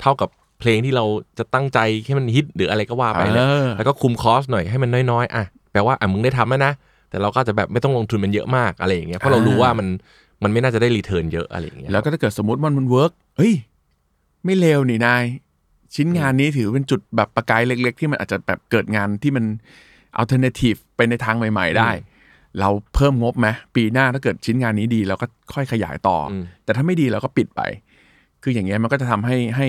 [0.00, 0.28] เท่ากับ
[0.60, 1.04] เพลงที่เรา
[1.38, 6.72] จะตั้งใจให้มันฮิตหรืออะไรก็ว่าไปแหละเออแล้วก็คุม cost หน่อยให้มันน้อยๆอะแปลว่าอะมึงได้ทำแล้วนะ
[7.10, 9.88] แต่เราก็อาจจะแบบไม่ต้องลงทุนมันเยอะมากอะไรอย่างเงี้ยเพราะเรารู้ว่ามัน
[10.42, 13.54] มันไม่น่าจะได้ return เยอะอะไรอย่างเงี้ยแล้วก็ถ้าเกิดสมมติมันมัน work เฮ้ย
[14.44, 15.24] ไม่เลวนี่นาย
[15.94, 19.44] ชิ้นงานนี้ถือเป็นจุดแบบประกายเล็ก ๆ ที่มันอาจจะแบบเกิดงานที่มัน
[20.16, 21.90] alternative ไปในทางใหม่ ๆ ได้
[22.60, 27.60] เราเพิ่มงบไหมปีหน้าถ้าเกิดชิ้นงานนี้ดีเราก็ค่อยขยายต่ออมแต่ถ้าไม่ดีเราก็ปิดไป
[28.42, 29.66] คืออย่างเงี้ยมันก็จะทำให้ให้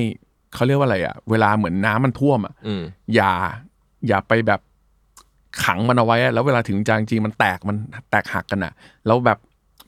[0.54, 2.84] เขาเรียกว่าอะไรอะเวลาเหมือนน้ำมันท่วมอะอืม
[3.16, 3.32] อย่า
[4.08, 4.62] อย่าไปแบบ
[5.64, 7.78] ขังมันเอาไว้อะแล้วเวลาถึงจางจริงๆมันแตกมัน
[8.10, 8.74] แตกหักกันอะ
[9.06, 9.38] แล้วแบบ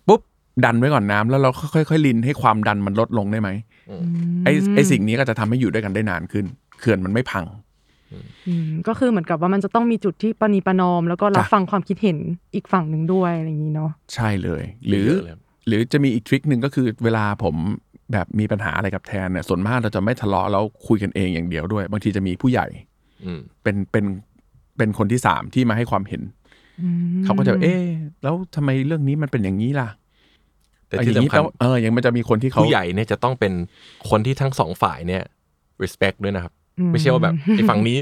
[0.08, 0.22] ปุ๊บ
[0.66, 3.50] ดันไว้ก่อนน้ำแล้วเราค่อยๆรินให้ความดันมันลดลงได้ไหม
[4.46, 6.46] ไอ้ไอ้สิ่งนี้ก็จะทำให้อยู่ด้วยกันได้นานขึ้น
[6.80, 7.46] เขื่อนมันไม่พัง
[8.48, 12.18] อืมก็คือเหมือนกับว่ามันจะต้องมีจุดที่ปณีประนอม แล้วก็รับจ้ะฟังความคิดเห็น
[12.56, 17.56] อีกฝั่งหนึ่งด้วยอะไรอย่างนี้เนาะใช่เลย หรือเยอะเลยครับหรือจะมีอีกทริคหนึ่งก็คือเวลาผม
[18.12, 22.68] แบบมีปัญหาอะไรกับแทนเนี่ยส่วนมากเราจะไม่ทะเลาะแล้วคุยกันเองอย่างเดียวด้วย บางทีจะมีผู้ใหญ่
[23.26, 24.06] อืมเป็นเป็น
[24.78, 26.22] เป็นคนที่สามที่มาให้ความเห็น
[27.24, 27.84] เขาก็จะเอ๊ะ
[28.24, 29.90] แล้วทำไมเรื่องนี้มันเป็นอย่างนี้ล่ะ
[30.88, 33.54] แต่ที่อย่างนี้สำคัญแปลว่าเออยังมันจะมีคนที่เขาผู้ใหญ่เนี่ยจะต้องเป็น
[34.10, 35.24] คนที่ทั้งสองฝ่ายเนี่ย
[35.84, 36.54] respect ด้วยนะครับ
[36.92, 37.98] ไม่ใช่ว่าแบบไอ้ฝั่งนี้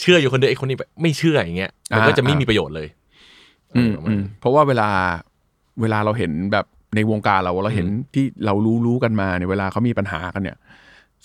[0.00, 2.88] เชื่ออยู่คนเดียวไอ้คนนี้แบบไม่เชื่ออย่างเงี้ยมันก็จะไม่มีประโยชน์เลย
[3.76, 4.88] อืมเออประมาอืณมนั้นเพราะว่าเวลา
[5.80, 10.56] เวลาเราเห็นแบบ ในวงการเราเราเห็นที่เรารู้รู้กันมาเนี่ยเวลาเขามีปัญหากันเนี่ย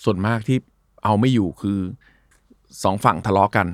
[0.04, 0.58] ส่วนมากที่
[1.04, 1.78] เอาไม่อยู่คือ
[2.82, 3.66] สองฝั่งทะเลาะกัน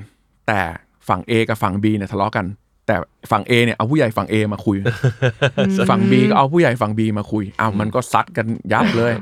[0.47, 0.61] แต่
[1.07, 2.45] ฝั่ง A กับฝั่ง B เนี่ยทะเลาะกัน
[2.87, 2.95] แต่
[3.31, 4.77] ฝั่ง A เนี่ยเอาผู้ใหญ่ฝั่ง A มาคุย
[5.89, 9.13] ฝั่ง B ก็เอาผู้ใหญ่ฝั่ง B มาคุยอ้าวมันก็ซัดกันยับเลย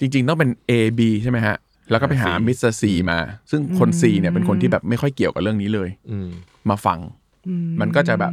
[0.00, 1.56] จริง ๆ ต้องเป็น A B ใช่ไหมฮะ
[1.90, 3.18] แล้วก็ไปหา Mister C มา
[3.50, 6.28] ซึ่งคน C เนี่ยเป็นคนที่แบบไม่ค่อยเกี่ยวกับเรื่องนี้เลยอืม
[6.70, 6.98] มาฟัง
[7.80, 8.32] มันก็จะแบบ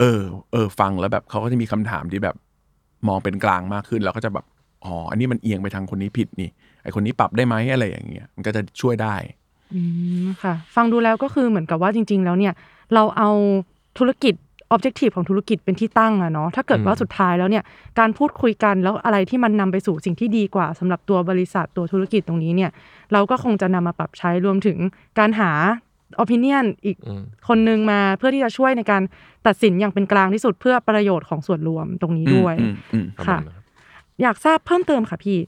[0.00, 0.20] เออ
[0.52, 2.36] เออ ฟังแล้วแบบเขาก็จะมีคำถามที่แบบ
[3.08, 4.44] มองเป็นกลางมากขึ้นเราก็จะแบบ
[4.84, 6.50] อ๋ออันนี้มันเอียงไปทางคนนี้ผิดนี่
[6.82, 9.14] ไอคนนี้ปรับได้ไหมอะไรอย่างเงี้ยมันก็จะช่วยได้
[9.74, 9.80] อื
[10.24, 12.52] มค่ะ ฟังดูแล้วก็คือเหมือนกับว่าจริง ๆ แล้วเนี่ย
[12.94, 13.30] เราเอา
[13.98, 14.34] ธุรกิจ
[14.74, 17.64] objective ของธุรกิจเป็นที่ตั้งอะเนาะถ้าเกิดว่าสุดท้ายแล้วเนี่ย
[17.98, 22.70] การพูดคุยกันแล้วอะไรที่มันนำไปสู่สิ่งที่ดีกว่าสำหรับตัวบริษัทตัวธุรกิจตรงนี้เนี่ย
[23.12, 24.78] เราก็คงจะนำมาปรับใช้รวมถึง
[25.18, 25.50] การหา
[26.22, 29.02] opinion อีกอืมคนนึงมาเพื่อที่จะช่วยในการ
[29.46, 33.64] ตัดสินอย่างเป็นกลางที่สุดเพื่อประโยชน์ของส่วนรวมตรงนี้ด้วยอืมอืมประมาค่ะณนั้นครับ
[34.22, 35.38] อยากทราบเพิ่มเติมค่ะพี่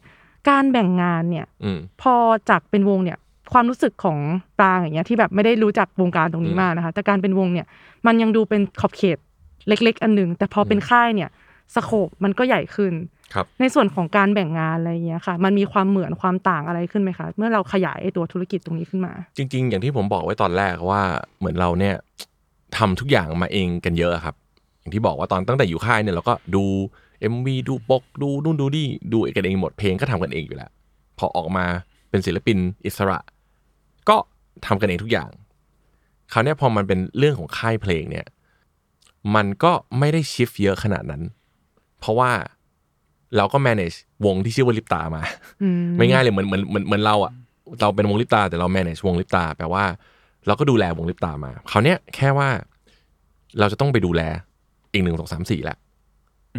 [0.49, 2.15] การแบ่งงานเนี่ยอืมพอ
[2.51, 3.19] จากเป็นวงเนี่ย
[3.53, 4.19] ความรู้สึกของ
[4.59, 7.67] ปรางอย่างเงี้ยที่แบบไม่ได้รู้จักวงการตรงนี้อืมมากนะคะ แต่การเป็นวงเนี่ย
[8.07, 9.19] มันยังดูเป็นขอบเขต
[9.69, 11.31] เล็ก ๆ อันหนึ่งแต่พอเป็นค่ายเนี่ย
[11.75, 12.93] สโคปมันก็ใหญ่ขึ้น
[13.35, 21.03] ครับในส่วนของการแบ่งงานอะไรอย่างเงี้ยค่ะ มันมีความเหมือนความต่างอะไรขึ้นไหมคะ เมื่อเราขยายไอ้ตัวธุรกิจตรงนี้ขึ้นมา จริง ๆ อย่างที่ผมบอกไว้ตอนแรกว่า
[21.39, 21.95] เหมือนเราเนี่ย
[22.77, 24.35] ทำทุกอย่างมาเองกันเยอะครับ
[24.81, 26.65] อย่างที่บอกว่าตอนตั้งแต่อยู่ค่ายเนี่ยเราก็ดู
[27.33, 30.71] MV ดูปกดูนู่นดูนี่ดูกันเองหมดเพลงก็ทำกันเองอยู่แล้ว
[31.19, 31.67] พอออกมา
[32.11, 33.19] เป็นศิลปินอิสระ
[34.09, 34.17] ก็
[34.67, 35.31] ทำกันเองทุกอย่าง
[36.33, 38.27] คราวเนี้ยพอมันเป็นเรื่องของค่ายเพลงเนี่ย
[39.35, 41.23] มันก็ไม่ได้ชิฟเยอะขนาดนั้น
[42.01, 42.31] เพราะว่า
[43.37, 45.23] เราก็ manage วงที่ชื่อว่าลิปตามา
[45.63, 47.33] อืมไม่ง่ายเลยเหมือนเหมือนเหมือนเหมือนเราอะ
[47.81, 49.85] เราเป็นวงลิปตา แต่เรา manage วงลิปตาแปลว่า
[50.47, 52.49] เราก็ดูแลวงลิปตามาคราวเนี้ยแค่ว่า
[53.59, 54.23] เราจะต้องไปดูแล
[54.93, 55.77] อีกหนึ่งสองสามสี่แหละ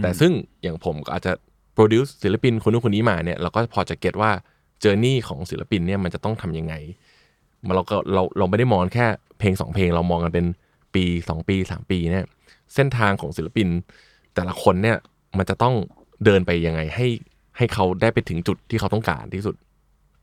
[0.02, 1.32] แต่ซึ่งอย่างผมก็อาจจะ
[1.76, 4.32] produce ศิลปินคนนู้นคนนี้มาเนี่ยเราก็พอจะเก็ตว่า
[4.80, 6.74] เจอร์นี่ของศิลปินเนี่ยมันจะต้องทำยังไง
[7.66, 9.08] มันเราก็เราเราไม่ได้มองแค่
[9.40, 10.46] เพลงสองเพลงเรามองกันเป็น
[10.96, 12.26] ปีสองปีสามปีเนี่ย
[12.76, 13.68] เส้นทางของศิลปิน
[14.36, 14.98] แต่ละคนเนี่ย
[15.38, 15.76] มันจะต้อง
[16.26, 17.08] เดินไปยังไงให้
[17.58, 19.56] ให้เขาได้ไปถึงจุดที่เขาต้องการที่สุด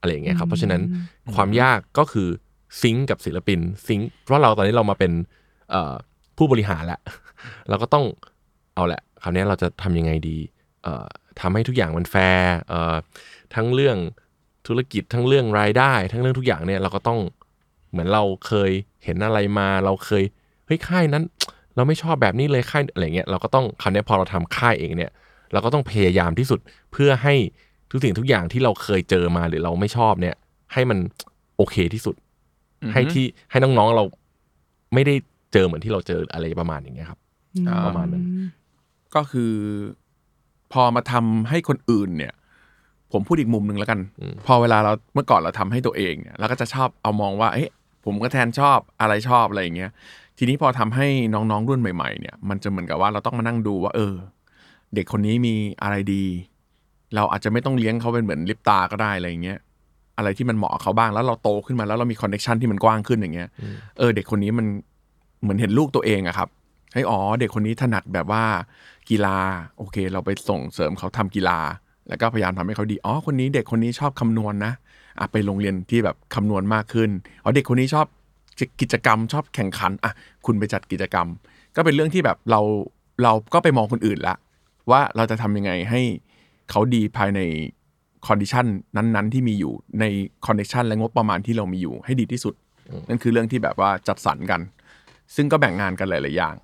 [0.01, 0.83] อะไรอย่างเงี้ยครับ เพราะฉะนั้น
[1.35, 2.29] ความยากก็คือ
[2.81, 5.13] ซิงก์กับศิลปินซิงก์เพราะเราตอนนี้เรามาเป็น
[5.71, 5.95] เอ่อ
[6.37, 7.01] ผู้บริหารแล้ว
[7.69, 8.05] เราก็ต้อง
[8.75, 10.39] เอาแหละคราวนี้เราจะทำยังไงดี
[10.83, 11.07] เอ่อ
[11.41, 12.95] ทำให้ทุกอย่างมันแฟร์เอ่อ
[13.55, 13.97] ทั้งเรื่อง
[14.67, 17.21] ธุรกิจทั้งเรื่องรายได้ ทั้งเรื่องทุกอย่างเนี่ยเราก็ต้อง
[17.91, 18.71] เหมือนเราเคย
[19.05, 20.25] เห็นอะไรมา เราเคย
[20.67, 21.25] เฮ้ยค่ายนั้น
[21.77, 25.13] เราไม่ชอบแบบนี้เลยค่ายอะไรเงี้ยเราก็ต้องคราวนี้พอเราทำค่ายเองเนี่ย
[25.53, 26.61] เราก็ต้องพยายามที่สุด
[26.93, 27.35] เพื่อให้
[27.91, 30.35] ทุกสิ่งทุกอย่างที่เราเคยเจอมาหรือเราไม่ชอบเนี่ย
[30.73, 30.99] ให้มัน
[31.57, 32.15] โอเคที่สุด
[32.93, 34.05] ให้ที่ให้น้องๆเรา
[34.95, 35.15] ไม่ได้
[35.53, 37.21] เจอเหมือนที่เราเจออะไรประมาณอย่างเงี้ยครับ
[37.69, 38.25] อ่าประมาณนั้น
[39.15, 39.53] ก็คือ
[40.73, 42.33] พอมาทำให้คนอื่นเนี่ย
[43.13, 47.71] ผมพูดอีกมุมหนึ่งแล้วกันอืมพอเวลาเราเมื่อก่อนเราทำให้ตัวเองเนี่ยเราก็จะชอบเอามองว่าเอ๊ะ
[48.05, 49.91] ผมก็แทนชอบอะไรชอบอะไรอย่างเงี้ย
[50.39, 54.15] ทีนี้พอทำให้น้องๆรุ่นใหม่ๆเนี่ยมันจะเหมือนกับว่าเราต้องมานั่งดูว่า เออ
[54.95, 56.25] เด็กคนนี้มีอะไรดี
[57.15, 59.59] เราอาจจะไม่ต้องเลี้ยงเขาเป็นเหมือนลิปตาก็ได้อะไรอย่างเงี้ย
[60.19, 63.49] อะไรที่มันเหมาะเขาบ้างแล้วเราโตขึ้นมาแล้วเรามีคอนเนคชันที่มันกว้างขึ้นอย่างเงี้ย
[63.99, 64.67] เออเด็กคนนี้มัน
[65.43, 66.49] เหมือนเห็นลูกตัวเองอะครับ
[66.93, 68.45] เฮ้อ๋อเด็กคนนี้ถนัดแบบว่า
[69.11, 69.39] กีฬา
[69.79, 71.59] โอเค เราไปส่งเสริมเขาทำกีฬา
[72.09, 74.73] แล้วก็พยายามทำให้เขาดีอ๋อคนนี้เด็กคนนี้ชอบคำนวณนะ
[75.19, 77.11] อะไปโรงเรียนที่แบบคำนวณมากขึ้น
[77.43, 78.07] อ๋อเด็กคนนี้ชอบ
[78.81, 80.13] กิจกรรมชอบแข่งขันอะ
[80.47, 81.27] คุณไปจัดกิจกรรม
[81.77, 82.61] ก็เป็นเรื่องที่แบบเรา
[83.23, 84.37] เราก็ไปมองคนอื่นละ
[84.91, 86.01] ว่าเราจะทำยังไงให้
[86.71, 87.41] เขาดีภายใน
[88.27, 90.05] condition นั้นๆ ที่มีอยู่ใน
[90.47, 92.55] connection และงบประมาณที่เรามีอยู่ให้ดีที่สุด
[93.09, 94.61] นั่นคือเรื่องที่แบบว่าจัดสรรกัน
[95.35, 96.57] ซึ่งก็แบ่งงานกันหลาย ๆ อย่าง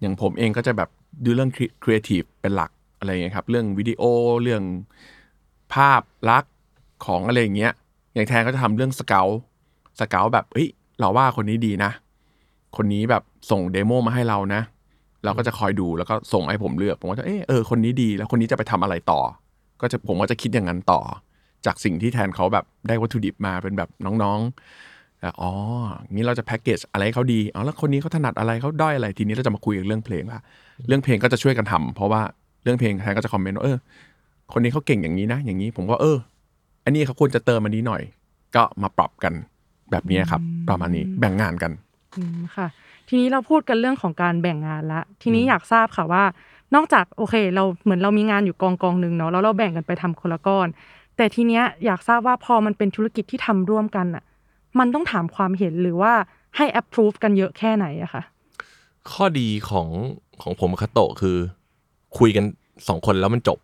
[0.00, 0.90] อย่างผมเองก็จะแบบ
[1.24, 1.50] ดูเรื่อง
[1.84, 4.02] ครีเอทีฟเป็นหลักอะไรอย่างเงี้ยครับ เรื่องวิดีโอ
[4.42, 4.62] เรื่อง
[5.74, 6.52] ภาพลักษณ์
[7.06, 7.72] ของอะไรอย่างเงี้ย
[8.14, 9.28] อย่างแทนก็จะทำเรื่องสเกล
[10.00, 10.68] สเกลแบบเฮ้ย
[11.00, 11.90] เราว่าคนนี้ดีนะ
[12.76, 14.62] คนนี้แบบส่งเดโมมาให้เรานะ
[15.24, 19.20] เราก็จะคอยดูแล้วก็ส่งให้ผมเลือก ผมก็จะเออเออคนนี้ดีแล้วคนนี้จะไปทำอะไรต่อ
[19.80, 21.00] ก็จะผมก็จะคิดอย่างนั้นต่อ
[21.66, 23.88] จากสิ่งที่แทนเขาแบบได้วัตถุดิบมาเป็นแบบ
[24.22, 25.50] น้องๆแอ๋อ
[26.12, 30.40] งี้เราจะแพ็กเกจอะไรเขาดีอ๋อแล้วคนนี้เขาถนัดอะไรเขาด้อยอะไรทีนี้เราจะมาคุยกันเรื่องเพลงละ
[30.88, 32.20] เรื่องเพลงก็จะช่วยกันทำเพราะว่า
[32.62, 33.78] เรื่องเพลงแทนก็จะคอมเมนต์ว่าเออ
[34.52, 36.18] คนนี้เขาเก่งอย่างนี้นะ อย่างนี้ผมก็เออ
[36.84, 38.02] อันนี้เขาควรจะเติมอันนี้หน่อย
[38.56, 39.32] ก็มาปรับกัน
[39.90, 41.72] แบบนี้ครับ ประมาณนี้แบ่งงานกัน
[42.16, 42.66] อืมค่ะ
[43.08, 46.24] ทีนี้เราพูดกันเรื่องของการแบ่งงานละ ทีนี้อยากทราบค่ะว่า
[46.74, 50.68] นอกจากโอเค เราเหมือนเรามีงานอยู่กองกองหนึ่งเนาะแล้วเราแบ่งกันไปทำคนละก้อน
[51.16, 54.24] แต่ทีเนี้ยอยากทราบว่าพอมันเป็นธุรกิจที่ทำร่วมกันอะ
[54.78, 56.12] มันต้องถามความเห็นหรือว่า
[56.56, 58.22] ให้ approve กันเยอะแค่ไหนอะค่ะ
[59.12, 59.88] ข้อดีของ
[60.42, 61.36] ของผมกับคาโตะคือ
[62.18, 62.44] คุยกัน
[62.88, 63.58] สองคนแล้วมันจบ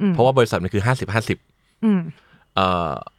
[0.00, 1.38] อืมเพราะว่าบริษัทมันคือห้าสิบห้าสิบ
[1.84, 2.29] อืมเอ่อ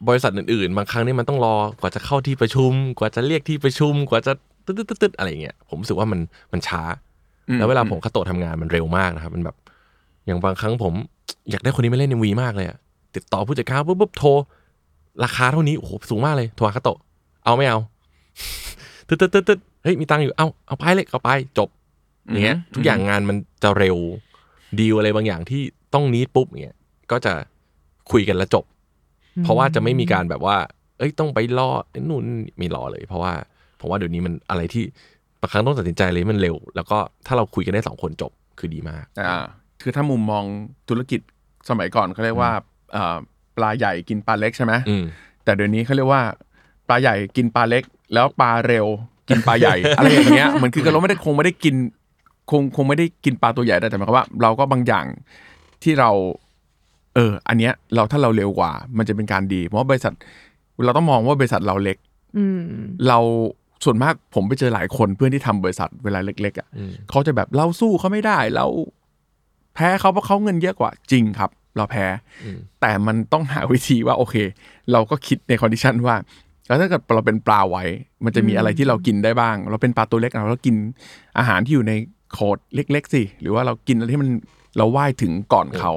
[0.07, 4.33] บริษัทอื่นๆ บางครั้งนี่มันต้องรอกว่าจะเข้าที่ประชุม กว่าจะเรียกที่ประชุม กว่าจะ
[4.65, 6.19] ตึ๊ดตึ๊ดตึ๊ดอะไรอย่างเงี้ยผมรู้สึกว่ามัน
[6.53, 6.81] มันช้า
[7.49, 9.55] อืมแล้วเวลาอืมผมคาโตะทำงานมันเร็วมากนะครับมันแบบ
[10.25, 10.93] อย่างบางครั้งผม
[11.51, 12.77] อยากได้คนนี้มาเล่นในวีมากเลยอะ
[13.15, 14.29] ติดต่อผู้จัดการปุ๊บปุ๊บโทร
[15.23, 16.97] ราคาเท่านี้โอ้โหสูงมากเลยโทรหาคาโตะ
[17.45, 17.79] เอาไม่เอา
[19.07, 21.69] ตึ๊ดตึ๊ดตึ๊ดตึ๊ดเฮ้ยมีตังค์อยู่เอาเอาไปเลยเอาไปจบ
[22.31, 23.97] อย่างเงี้ย ทุกอย่างงานมันจะเร็ว
[24.79, 25.61] ดีลอะไรบางอย่างที่
[25.93, 26.77] ต้องนี้ปุ๊บเนี่ย
[27.11, 27.33] ก็จะ
[28.11, 28.63] คุยกันแล้วจบ
[29.43, 30.57] เพราะว่าจะไม่มีการแบบว่า
[30.97, 31.69] เอ้ยต้องไปรอ
[32.09, 32.25] นู่น
[32.57, 33.33] ไม่รอเลย เพราะว่า
[33.79, 34.83] ผมว่าเดี๋ยวนี้มันอะไรที่
[35.41, 39.39] บางครั้งต้องตัดสินใจเลยมันเร็ว แล้วก็ถ้าเราคุยกันได้สองคนจบคือดีมากอ่า
[39.81, 40.43] คือถ้ามุมมอง
[40.89, 41.21] ธุรกิจ
[41.69, 42.51] สมัยก่อนเขาเรียกว่า
[42.95, 43.17] อ่า
[43.57, 45.03] ปลาใหญ่กินปลาเล็กใช่ไหมอืม
[45.43, 46.21] แต่เดี๋ยวนี้เขาเรียกว่า
[46.87, 48.87] ปลาใหญ่กินปลาเล็ก แล้วปลาเร็ว
[49.29, 51.75] กินปลาใหญ่อะไรอย่างเงี้ยเหมือนคือเราไม่ได้คงไม่ได้กิน
[52.51, 55.05] คงคงไม่ได้กินปลาตัวใหญ่ได้แต่หมายความว่า เราก็บางอย่าง
[55.83, 56.11] ที่เรา
[57.15, 60.13] เออ อันเนี้ยเราถ้าเราเร็วกว่า มันจะเป็นการดี เพราะว่าบริษัท
[60.85, 61.97] เราต้องมองว่าบริษัทเราเล็ก
[62.37, 62.61] อืม
[63.07, 63.19] เรา
[63.85, 68.65] ส่วนมากผมไปเจอหลายคนเพื่อนที่ทำบริษัทเวลาเล็ก ๆอะอืมเขาจะแบบเราสู้เขาไม่ได้ เรา
[69.75, 72.05] แพ้เขาเพราะเขาเงินเยอะกว่าจริงครับ เราแพ้
[72.43, 74.35] อืมแต่มันต้องหาวิธีว่าโอเค
[74.91, 76.15] เราก็คิดในคอนดิชันว่า
[76.67, 77.83] แล้วถ้าเกิดเราเป็นปลาไว้
[78.25, 80.75] มันจะมีอะไรที่เรากินได้บ้าง เราเป็นปลาตัวเล็กเราก็กิน
[81.37, 81.93] อาหารที่อยู่ใน
[82.33, 84.29] โขดเล็ก ๆสิหรือว่าเรากินอะไรที่มัน
[84.77, 85.91] เราไหว้ถึงก่อนเขา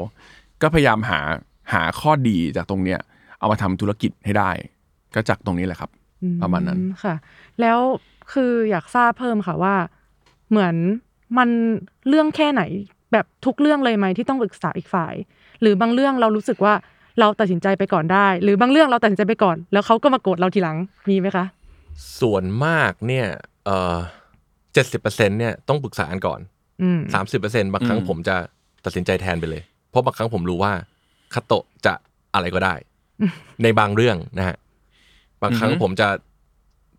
[0.65, 1.21] ก็พยายามหา
[1.73, 3.01] หาข้อดีจากตรงเนี้ย
[3.39, 4.51] เอามาทำธุรกิจให้ได้
[5.15, 5.91] ก็จากตรงนี้แหละครับ
[6.43, 7.15] ประมาณนั้นอืค่ะ
[7.61, 7.79] แล้ว
[8.33, 9.75] คืออยากทราบเพิ่มค่ะว่า
[10.51, 10.75] เหมือน
[11.39, 11.49] มัน
[12.09, 12.63] เรื่องแค่ไหน
[13.13, 15.15] แบบทุกเรื่องเลยไหมที่ต้องปรึกษาอีกฝ่าย
[15.61, 16.75] หรือบางเรื่องเรารู้สึกว่า
[17.21, 20.77] เราตัดสินใจไปก่อนได้ หรือบางเรื่องเราตัดสินใจไปก่อน แล้วเขาก็มาโกรธเราทีหลัง
[21.11, 21.45] มีไหมคะ
[22.21, 23.27] ส่วนมากเนี่ย
[23.65, 23.97] เอ่อ
[24.75, 26.41] เจ็ดสิบเปอร์เซ็นเนี่ยต้องปรึกษากันก่อน
[26.83, 28.37] อืมสามสิบเปอร์เซ็นบางครั้งอืมผมจะ
[28.85, 29.63] ตัดสินใจแทนไปเลย
[29.95, 30.73] เพราะบางครั้งผมรู้ว่า
[31.35, 31.95] คาโตะจะ
[32.35, 32.75] อะไรก็ได้
[33.63, 34.57] ในบางเรื่องนะฮะ
[35.43, 36.09] บางครั้งผมจะ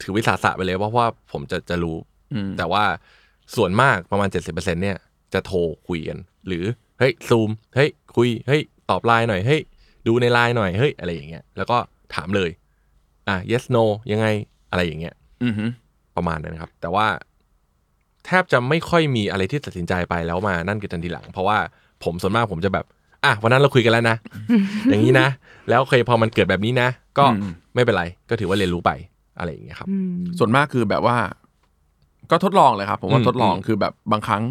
[0.01, 1.97] ถือวิสาสะไปเลยเพราะว่าผมจะจะรู้
[2.33, 2.83] อืมแต่ว่า
[3.55, 4.97] ส่วนมากประมาณเจ็ดสิบเปอร์เซ็นเนี่ย
[5.33, 6.65] จะโทรคุยกัน หรือ
[6.99, 9.61] เฮ้ยซูมเฮ้ยคุยเฮ้ยตอบไลน์หน่อยเฮ้ย
[10.07, 11.77] ดูในไลน์หน่อยเฮ้ยอะไรอย่างเงี้ยแล้วก็
[12.13, 12.49] ถามเลย
[13.27, 14.27] อะ yes no ยังไง
[14.71, 15.65] อะไรอย่างเงี้ยอือฮึ
[16.15, 17.07] ประมาณนั้นครับ แต่ว่า
[18.25, 21.57] แทบจะไม่ค่อยมีอะไรที่ตัดสินใจไปแล้วมานั่นกันทีหลัง เพราะว่า
[22.03, 22.85] ผมส่วนมากผมจะแบบ
[23.23, 24.17] อะวันนั้นเราคุยกันแล้วนะ
[24.89, 25.27] อย่างนี้นะ
[25.69, 27.25] แล้วเคยพอมันเกิดแบบนี้นะ ก็
[27.75, 28.91] ไม่เป็นไร ก็ถือว่าเรียนรู้ไป
[29.37, 31.17] อะไรอย่างเงี้ยครับอืมส่วนมากคือแบบว่า
[32.31, 34.43] ก็ทดลองเลยครับ ผมว่าอืมทดลองอืมคือแบบบางครั้ง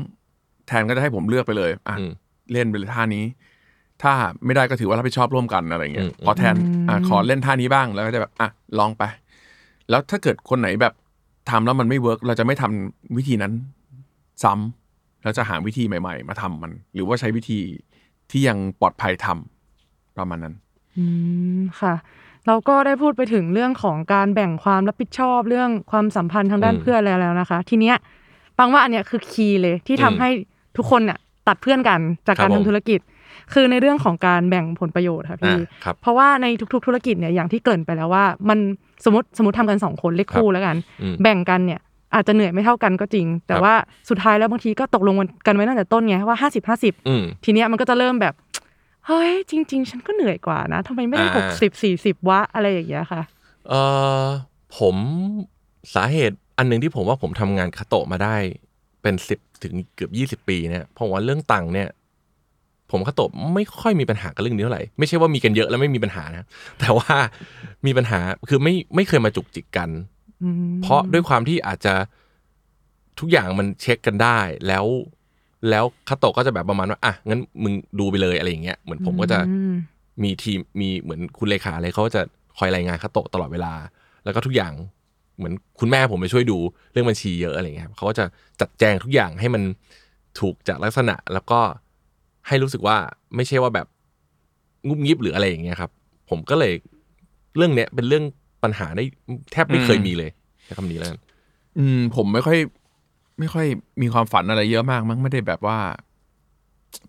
[0.68, 2.12] แทนก็จะให้ผมเลือกไปเลยอะอืม
[2.52, 3.24] เล่นไปเลยท่านี้
[4.02, 4.12] ถ้า
[4.44, 6.54] ไม่ได้ก็ถือว่ารับผิดชอบร่วมกันอะไรเงี้ยอืมพอแทน
[6.88, 9.02] อะขอเล่นท่านี้บ้างแล้วก็จะแบบอะลองไป
[9.90, 10.94] แล้วถ้าเกิดคนไหนแบบ
[11.50, 13.52] ทำแล้วมันไม่เวิร์กเราจะไม่ทำวิธีนั้น
[14.42, 14.83] ซ้ำ
[15.24, 17.58] แล้วจะหาวิธีใหม่ ๆ มาทำมัน หรือว่าใช้วิธี
[18.30, 20.54] ที่ยังปลอดภัยทำประมาณนั้น
[20.96, 21.04] อื
[21.58, 21.94] มค่ะ
[22.46, 27.96] เราก็ได้พูดไปถึงเรื่องของการแบ่งความรับผิดชอบเรื่องความสัมพันธ์ทางด้านอืมเพื่อนแล้วแล้วนะคะ ทีเนี้ย
[28.58, 30.30] ฟังว่าอันเนี้ยคือคีย์เลยที่ทำอืมให้
[30.76, 33.00] ทุกคนเนี่ยตัดเพื่อนกันจากการครับทำผมธุรกิจ
[33.52, 38.58] คือในเรื่องของการแบ่งผลประโยชน์ค่ะพี่อ่าครับเพราะว่าในทุก ๆ ธุรกิจเนี่ยอย่างที่เกริ่นไปแล้วว่า มัน
[39.04, 41.80] สมมติสมมติทำกันสองคนเลขคู่แล้วกันอืมแบ่งกันเนี่ย
[42.14, 43.74] อาจจะเหนื่อยไม่เท่ากันก็จริง แต่ครับว่า
[44.11, 45.14] สุดท้ายแล้วบางทีก็ตกลง
[45.46, 48.35] กันไว้ตั้งแต่ต้นไงว่าห้าสิบห้าสิบอืมทีเนี้ยมันก็จะเริ่มแบบ
[49.07, 53.22] เฮ้ยจริง ๆ ฉันก็เหนื่อยกว่านะทำไมไม่ได้อ่าหกสิบสี่สิบวะอะไรอย่างเงี้ยค่ะ
[53.68, 53.74] เอ
[54.24, 54.27] อ
[54.79, 54.96] ผม
[55.94, 58.37] สาเหตุอันหนึ่งที่ผมว่าผมทำงานคาโตะมาได้
[59.03, 61.88] เป็นสิบถึงเกือบยี่สิบปีเนี่ยผมว่าเรื่องตังค์เนี่ย
[62.90, 66.44] ผมคาโตะไม่ค่อยมีปัญหากับเรื่องนี้เท่าไหร่ไม่ใช่ว่ามีกันเยอะแล้วไม่มีปัญหานะ
[66.81, 67.14] แต่ว่า
[67.87, 70.13] มีปัญหาคือไม่ไม่เคยมาจุกจิกกันอืม
[70.82, 71.94] เพราะด้วยความที่อาจจะ
[73.20, 74.86] ทุกอย่างมันเช็คกันได้ แล้ว
[75.70, 79.74] แล้วคาโตะก็จะแบบประมาณว่าอะงั้นมึงดูไปเลยอะไรอย่างเงี้ยเหมือนผมก็จะอืม
[80.22, 82.22] มีทีมมีเหมือนคุณเลขาอะไรเขาก็จะ
[82.58, 83.72] คอยรายงานคาโตะตลอดเวลา
[84.24, 84.72] แล้วก็ทุกอย่าง
[85.36, 86.58] เหมือนคุณแม่ผมไปช่วยดู
[86.92, 88.24] เรื่องบัญชีเยอะอะไรเงี้ยครับเขาก็จะ
[88.60, 89.62] จัดแจงทุกอย่างให้มัน
[90.40, 91.60] ถูกจากลักษณะ แล้วก็
[92.48, 92.96] ให้รู้สึกว่า
[93.36, 93.86] ไม่ใช่ว่าแบบ
[94.86, 95.90] งุบงิบหรืออะไรอย่างเงี้ยครับ
[96.30, 96.72] ผมก็เลย
[97.56, 98.24] เรื่องเนี้ยเป็นเรื่อง
[98.64, 99.05] ปัญหาได้
[99.53, 100.31] แทบไม่เคยมีเลย
[100.64, 101.18] ใช้คำนี้แล้วกัน
[101.79, 102.59] อืม ผมไม่ค่อย
[103.38, 103.66] ไม่ค่อย
[104.03, 105.79] มีความฝันอะไรเยอะมากมั้งไม่ได้แบบว่า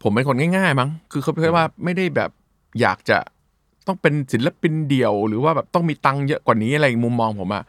[0.03, 2.29] ผมเป็นคนง่ายๆมั้งคือเขาเรียกว่าไม่ได้แบบ
[2.81, 3.17] อยากจะ
[3.87, 7.63] ต้องเป็นศิลปินเดี่ยว หรือว่าแบบต้องมีตังค์เยอะกว่านี้อะไรมุมมองผมอะ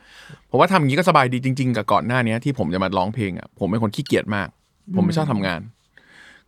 [0.51, 4.49] ผมว่าทำอย่างนี้ก็สบายดีจริง ๆ กับก่อนหน้าเนี้ยที่ผมจะมาร้องเพลงอะผมเป็นคนขี้เกียจมาก
[4.95, 5.61] ผมไม่ชอบทำงาน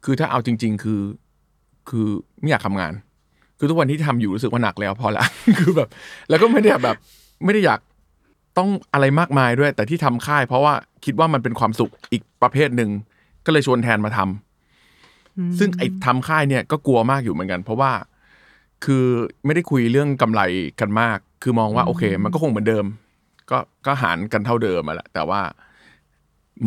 [0.04, 1.00] คือถ้าเอาจริง ๆ คือ
[1.88, 2.06] คือ
[2.40, 2.92] ไม่อยากทำงาน
[3.58, 5.24] คือทุกวันที่ทำอยู่รู้สึกว่าหนักแล้วพอละ
[5.58, 5.88] คือแบบ
[6.28, 6.96] แล้วก็ไม่ได้แบบ
[7.44, 7.80] ไม่ได้อยาก
[8.58, 10.74] ต้องอะไรมากมายด้วย แต่ที่ทำค่าย เพราะว่า
[11.04, 12.90] คิดว่ามันเป็นความสุขอีกประเภทหนึ่ง
[13.44, 17.92] ก็เลยชวนแทนมาทำซึ่งไอ้ทำค่ายเนี่ยก็กลัวมากอยู่เหมือนกัน เพราะว่า
[18.84, 19.04] คือ
[19.44, 20.40] ไม่ได้คุยเรื่องกำไร
[20.80, 22.84] กันมาก คือมองว่าโอเค มันก็คงเหมือนเดิม
[23.50, 25.40] ก็ก็หารกันเท่าเดิมมาแหละแต่ว่า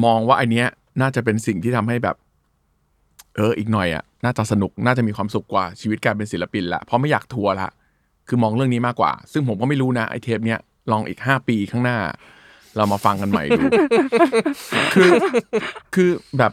[0.06, 0.68] มองว่าไอเนี้ย
[1.02, 2.16] น่าจะเป็นสิ่งที่ทำให้แบบ
[3.36, 7.70] เอออีกหน่อยอะน่าจะสนุกน่าจะมีความสุขกว่าชีวิตการเป็นศิลปินละเพราะไม่อยากทัวร์ละ
[8.28, 10.60] คือมองเรื่องนี้มากกว่า ซึ่งผมก็ไม่รู้นะไอเทปเนี้ย
[10.92, 11.98] ลองอีกห้าปีข้างหน้า
[12.78, 13.62] เรามาฟังกันใหม่ดู
[14.94, 15.10] คือ
[15.96, 16.52] คือแบบ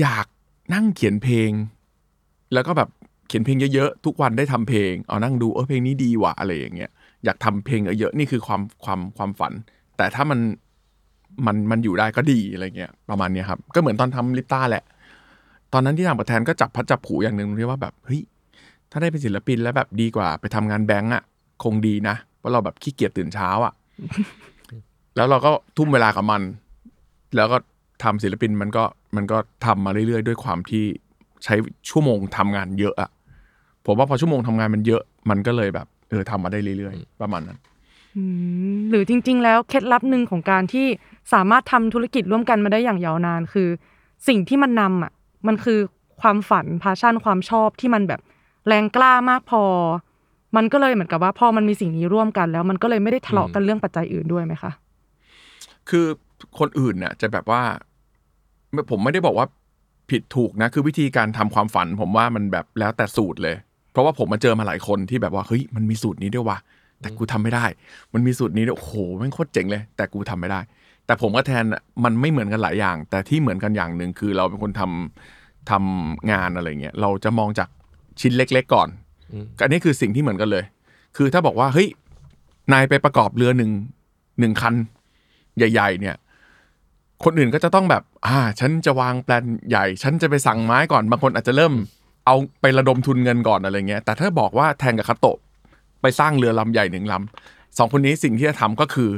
[0.00, 0.26] อยาก
[0.74, 1.50] นั่งเขียนเพลง
[2.54, 2.88] แล้วก็แบบ
[3.28, 6.90] เขียนเพลงเยอะๆทุกวันได้ทำเพลง เอานั่งดูเออเพลงนี้ดีว่ะอะไรอย่างเงี้ย
[7.24, 9.52] อยากทำเพลงเยอะๆนี่คือความความความฝัน
[9.96, 10.40] แต่ถ้ามัน
[11.46, 14.84] มันมันอยู่ได้ก็ดีอะไรเงี้ยประมาณนี้ครับ ก็เหมือนตอนทำลิปต้าแหละ
[15.72, 18.20] ตอนนั้นที่ทำกับแทนก็จับพัดจับผูอย่างหนึ่งที่ว่าแบบเฮ้ย
[18.92, 21.22] ถ้าได้เป็นศิลปินแล้วแบบดีกว่า ไปทำงานแบงก์อะ
[21.62, 23.72] คงดีนะเพราะเราแบบขี้เกียจตื่นเช้าอะ
[25.16, 26.42] แล้วเราก็ทุ่มเวลากับมัน
[27.36, 27.56] แล้วก็
[28.02, 28.84] ทำศิลปินมันก็
[29.16, 30.84] มันก็ทำมาเรื่อยๆ ด้วยความที่
[31.44, 31.54] ใช้
[31.88, 33.10] ชั่วโมงทำงานเยอะอะ
[33.86, 37.58] ผมว่าพอชั่วโมงทำงานมันเยอะ มันก็เลยแบบเออทำมาได้เรื่อยๆ ประมาณนั้น
[38.16, 38.22] อื
[38.76, 40.86] มหรือจริง ๆ แล้วเคล็ดลับหนึ่งของการที่
[41.32, 43.68] สามารถทำธุรกิจร่วมกันมาได้อย่างยาวนาน คือ
[44.28, 45.12] สิ่งที่มันนำอะ
[45.46, 45.78] มันคือ
[46.20, 48.20] ความฝันพาชั่นความชอบที่มันแบบ
[48.66, 49.64] แรงกล้ามากพอ
[50.56, 54.72] มันก็เลยเหมือนกับว่าพอมันมีสิ่งนี้ร่วมกัน แล้วมันก็เลยไม่ได้ทะเลาะกันเรื่องปัจจัยอื่นด้วยไหมคะ
[55.88, 56.06] คือ
[56.58, 57.62] คนอื่นน่ะ จะแบบว่า
[58.90, 59.46] ผมไม่ได้บอกว่า
[60.10, 63.56] ผิดถูกนะ คือวิธีการทำความฝัน ผมว่ามันแบบแล้วแต่สูตรเลย
[63.92, 66.58] เพราะว่าผมมาเจอมาหลายคนที่แบบว่าเฮ้ยมันมีสูตรนี้ด้วยว่ะ
[67.00, 67.64] แต่กูทำไม่ได้
[68.14, 70.60] มันมีสูตรนี้ด้วยโอ้โหม่งโคตรเจ๋งเลย แต่กูทำไม่ได้
[71.06, 71.64] แต่ผมกับแทน
[72.04, 77.68] มันไม่เหมือนกันหลายอย่าง แต่ที่เหมือนกันอย่างหนึ่งคือเราเป็นคนทำทำงานอะไรเงี้ยเราจะมองจาก
[78.20, 78.88] ชิ้นเล็ก ๆ ก่อน
[79.32, 80.64] อืมอันนี้คือสิ่งที่เหมือนกันเลย
[81.16, 81.88] คือถ้าบอกว่าเฮ้ย
[82.72, 83.70] นายไปประกอบเรือหนึ่ง
[84.40, 84.74] หนึ่งคัน
[85.56, 86.16] ใหญ่ ๆ เนี่ย
[87.24, 91.74] คนอื่นก็จะต้องแบบ อ่า ฉันจะวางแปลนใหญ่ ฉันจะไปสั่งไม้ก่อนบางคนอาจจะเริ่ม
[92.26, 95.38] เอาไประดมทุนเงินก่อนอะไรเงี้ย แต่ถ้าบอกว่าแทนกับคาโตะ
[96.02, 99.10] ไปสร้างเรือลำใหญ่หนึ่งลำสองคนนี้สิ่งที่จะทำก็คือ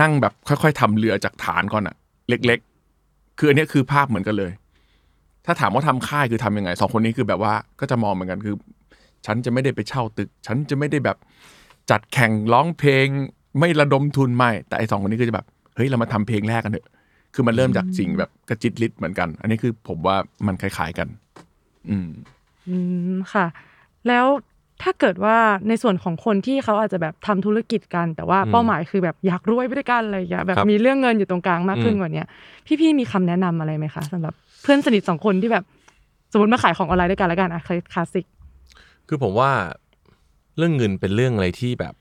[0.00, 1.96] นั่งแบบค่อย ๆทำเรือจากฐานก่อนอะ
[2.28, 2.58] เล็ก
[2.98, 4.52] ๆ คืออันเนี้ยคือภาพเหมือนกันเลย
[5.48, 8.54] ถ้าถามว่าทำค่ายคือทำยังไงสองคนนี้คือแบบว่าก็จะมองเหมือนกันคือ
[9.26, 11.16] ฉันจะไม่ได้ไปเช่าตึก ฉันจะไม่ได้แบบ
[11.90, 13.06] จัดแข่งร้องเพลง
[13.58, 15.46] ไม่ระดมทุนไม่ แต่ไอสองคนนี้ก็จะแบบ
[15.76, 16.86] เฮ้ยเรามาทำเพลงแรกกันเถอะ
[17.34, 21.08] คือมันเริ่มจากสิ่งแบบกระจิตลิดเหมือนกัน อันนี้คือผมว่ามันคล้ายๆกัน
[21.88, 22.08] อืม
[22.68, 22.76] อื
[23.14, 23.46] มค่ะ
[24.08, 24.26] แล้ว
[24.82, 25.36] ถ้าเกิดว่า
[25.68, 32.26] ในส่วนของคนที่เขาอาจจะแบบทำธุรกิจกัน แต่ว่าอืมเป้าหมายคือแบบอยากรวยไปด้วยกันอะไรอย่างเงี้ยแบบครับมีเรื่องเงินอยู่ตรงกลางมากขึ้นอืมกว่าเนี้ย
[32.80, 35.64] พี่ๆมีคำแนะนำอะไรไหมคะสำหรับ เพื่อนสนิทสองคนที่แบบ
[36.32, 38.26] สมมติมาขายของออนไลน์ด้วยกันแล้วกันอะคลาสสิก
[39.08, 39.50] คือผมว่า
[40.58, 41.94] เรื่องเงินเป็นเรื่องอะไรที่แบบ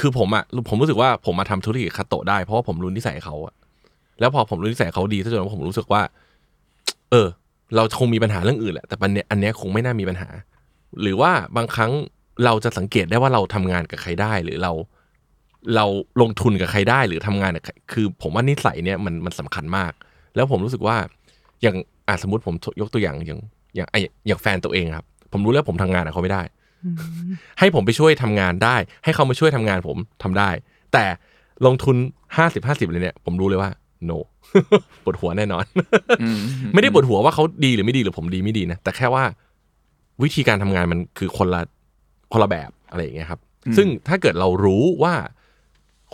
[0.00, 3.54] คือผมอะผมรู้สึกว่าผมมาทำธุรกิจคาโตะได้เพราะว่าผมรู้นิสัยเขาอะ
[4.20, 6.02] แล้วพอผมรู้นิสัยเขาดีซะจนผมรู้สึกว่า
[7.10, 7.28] เออ
[7.74, 10.28] เราคงมีปัญหาเรื่องอื่นแหละแต่ปันเนี้ยอันเนี้ยคงไม่น่ามีปัญหา
[11.02, 11.92] หรือว่าบางครั้ง
[12.44, 14.72] เราจะสังเกตได้ว่าเราทำงานกับใครได้หรือเรา
[15.76, 15.86] เรา
[16.20, 19.92] ลงทุนกับใครได้หรือทำงานกับคือ ผมว่านิสัยเนี่ยมันมันสำคัญมาก
[20.34, 20.96] แล้วผมรู้สึกว่า
[21.64, 21.76] อย่าง
[22.08, 23.40] อะสมมติผมยกตัวอย่างอย่าง
[23.76, 23.96] อย่างไอ
[24.28, 26.42] อย่างแฟนตัวเองครับ ผมรู้แล้วผมทำงานกับเขาไม่ได้
[27.58, 30.50] ให้ผมไปช่วยทำงานได้ ให้เขามาช่วยทำงานผมทำได้
[30.92, 31.04] แต่
[31.66, 31.96] ลงทุน
[32.36, 33.70] ห้าสิบห้าสิบเลยเนี่ย ผมรู้เลยว่า
[34.08, 34.18] no
[35.04, 35.64] ปวดหัวแน่นอน
[36.22, 36.38] อืม
[36.74, 39.24] ไม่ได้ปวดหัวว่าเขาดีหรือไม่ดีหรือผมดีไม่ดีนะ แต่แค่ว่า
[40.22, 41.60] วิธีการทำงานมันคือคนละ
[42.32, 43.40] คนละแบบอะไรอย่างเงี้ยครับ
[43.76, 45.14] ซึ่งถ้าเกิดเรารู้ว่า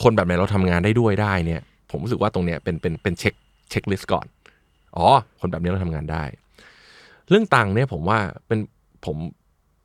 [0.02, 3.34] คนแบบไหนเราทำงานได้ด้วยได้เนี่ย ผมรู้สึกว่าตรงเนี้ยเป็นเป็นเป็น check
[3.70, 4.26] checklist ก่อน
[4.96, 5.08] อ๋อ
[5.40, 6.24] คนแบบนี้เราทำงานได้
[7.28, 8.58] เรื่องตังค์เนี่ยผมว่าเป็น
[9.06, 9.16] ผม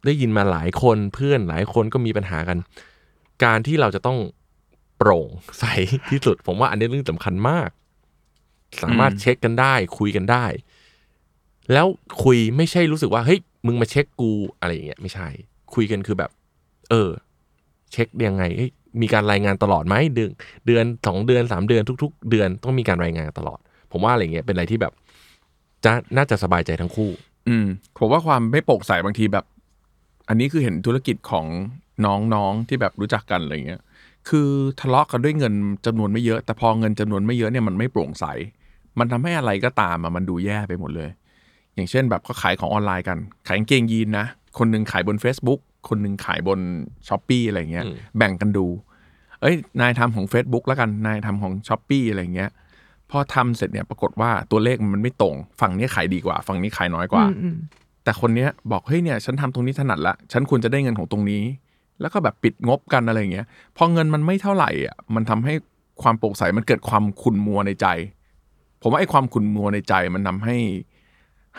[0.06, 2.58] ได้ยินมาหลายคนเพื่อนหลายคนก็มีปัญหากัน
[3.44, 4.18] การที่เราจะต้อง
[4.98, 5.28] โปร่ง
[5.60, 5.64] ใส
[6.12, 7.70] ที่สุด ผมว่าอันนี้เรื่องสำคัญมาก
[8.84, 10.46] สามารถเช็คกันได้ คุยกันได้
[11.74, 11.88] แล้ว
[12.24, 15.28] คุยไม่ใช่รู้สึกว่าเฮ้ยมึงมาเช็คกูอะไรอย่างเงี้ยไม่ใช่
[15.74, 16.32] คุยกันคือแบบ
[16.90, 17.10] เออ
[17.92, 18.44] เช็คยังไง
[19.02, 20.32] มีการรายงานตลอดไหมเดือน
[20.68, 23.60] เดือนสองเดือนสามเดือนทุก ๆ เดือนต้องมีการรายงานตลอด
[23.96, 24.94] ผมว่าอะไรเงี้ยเป็นอะไรที่แบบ
[25.86, 27.10] จะน่าจะสบายใจทั้งคู่
[27.48, 27.66] อืม
[27.98, 29.46] ผมว่าความไม่โปร่งใสบางทีแบบ
[30.30, 31.46] อันนี้คือเห็นธุรกิจของ
[32.06, 33.82] น้องๆที่แบบรู้จักกันอะไรเงี้ย
[34.30, 35.54] คือทะเลาะกันด้วยเงิน
[35.86, 38.26] จำนวนไม่เยอะ แต่พอเงินจำนวนไม่เยอะเนี่ยมันไม่โปร่งใส
[39.00, 41.10] มันทำให้อะไรก็ตามอะมันดูแย่ไปหมดเลย
[41.76, 43.18] อย่างเช่นแบบเขาขายของออนไลน์กัน
[43.48, 44.26] ขายกางเกงยีนนะ
[44.58, 46.60] คนหนึ่งขายบน Facebook คนหนึ่งขายบน
[47.08, 48.66] ช้อปปีอะไรเงี้ยอืมแบ่งกันดู
[49.42, 52.65] เอ้ย นายทำของ Facebook แล้วกัน นายทำของช้อปปีอะไรเงี้ยพ
[53.18, 57.56] อทำเสร็จเนี่ยปรากฏว่าตัวเลขมันไม่ตรง ฝั่งนี้ขายดีกว่า ฝั่งนี้ขายน้อยกว่าอืมอืม
[58.04, 61.44] แต่คนเนี้ยบอกเฮ้ยเนี่ยฉันทำตรงนี้ถนัดละ ฉันควรจะได้เงินของตรงนี้
[62.02, 63.46] แล้วก็แบบปิดงบกันอะไรอย่างเงี้ย
[63.78, 65.54] พอเงินมันไม่เท่าไหร่อะ มันทำให้
[66.02, 67.88] ความโปร่งใสมันเกิดความขุ่นมัวในใจ
[68.82, 70.58] ผมว่าไอ้ความขุ่นมัวในใจมันทำให้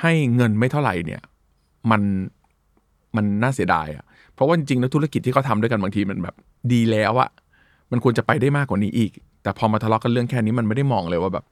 [0.01, 1.23] ให้เงินไม่เท่าไหร่เนี่ย
[1.91, 2.03] มัน
[3.17, 4.05] มันน่าเสียดายอะ
[4.35, 6.35] เพราะว่าจริงๆแล้วธุรกิจที่เขาทำด้วยกันบางทีมันแบบ
[6.73, 7.31] ดีแล้วอะ
[7.91, 9.13] มันควรจะไปได้มากกว่านี้อีก
[9.47, 11.45] แต่พอมาทะเลาะกันเรื่องแค่นี้มันไม่ได้มองเลยว่าแบบ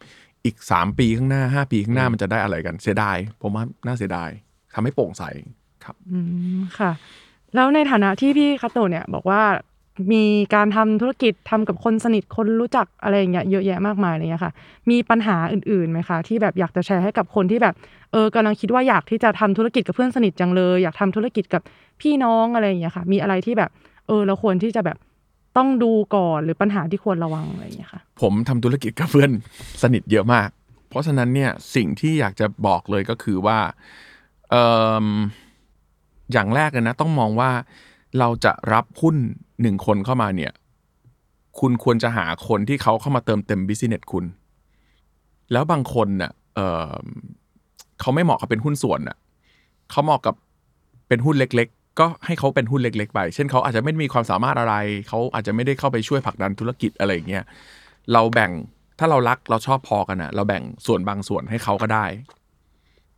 [0.44, 4.30] อีกสามปีข้างหน้าห้าปีข้างหน้ามันจะได้อะไรกันเสียดาย ผมว่าน่าเสียดาย
[4.74, 5.22] ทำให้โปร่งใส
[5.84, 6.18] ครับอื
[6.56, 6.90] มค่ะ
[7.54, 9.42] แล้วในฐานะที่พี่คาโตะเนี่ยบอกว่า
[10.12, 10.24] มี
[10.54, 14.52] การทำธุรกิจทำกับคนสนิทคนรู้จักอะไรอย่างเงี้ยเยอะแยะมากมายอะไรเงี้ยค่ะ
[14.90, 17.74] มีปัญหาอื่นๆไหมคะ ที่แบบอยากจะแชร์ให้กับคนที่แบบ
[18.12, 21.62] เออกำลังคิดว่าอยากที่จะทำธุรกิจกับเพื่อนสนิทจังเลย อยากทำธุรกิจกับ
[22.00, 23.70] พี่น้องอะไรอย่างเงี้ยค่ะ มีอะไรที่แบบ
[24.06, 24.96] เออเราควรที่จะแบบ
[25.56, 29.30] ต้องดูก่อนหรือปัญหาที่ควรระวังอะไรอย่างเงี้ยค่ะ ผมทำธุรกิจกับเพื่อน
[29.82, 30.48] สนิทเยอะมาก
[30.88, 33.58] เพราะฉะนั้นเนี่ยสิ่งที่อยากจะบอกเลยก็คือว่า
[34.50, 34.56] เอ
[36.32, 37.50] อย่างแรกเลยนะต้องมองว่า
[38.18, 39.16] เราจะรับหุ้น
[39.60, 40.52] หนึ่งคนเข้ามาเนี่ย
[41.60, 44.24] คุณควรจะหาคนที่เขาเข้ามาเติมเต็มบิสเนสคุณ
[45.52, 49.16] แล้วบางคนเน่ะเเขาไม่เหมาะกับเป็นหุ้นส่วนน่ะ
[49.90, 50.34] เขาเหมาะกับ
[51.08, 51.68] เป็นหุ้นเล็ก
[51.98, 54.74] ก็ให้เขาเป็นหุ้นเล็ก ๆ ไป เช่นเขาอาจจะไม่มีความสามารถอะไร
[55.08, 57.44] เขาอาจจะไม่ได้เข้าไปช่วยผลักดันธุรกิจอะไรอย่างเงี้ย
[58.12, 58.52] เราแบ่ง
[58.98, 62.06] ถ้าเรารักเราชอบพอกันอะเราแบ่งส่วนบางส่วนให้เขาก็ได้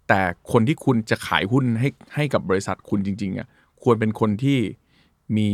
[0.08, 0.20] แต่
[0.52, 3.46] คนที่คุณจะขายหุ้นให้ให้กับบริษัทคุณจริงๆอะ
[3.82, 4.58] ควรเป็นคนที่
[5.36, 5.48] มี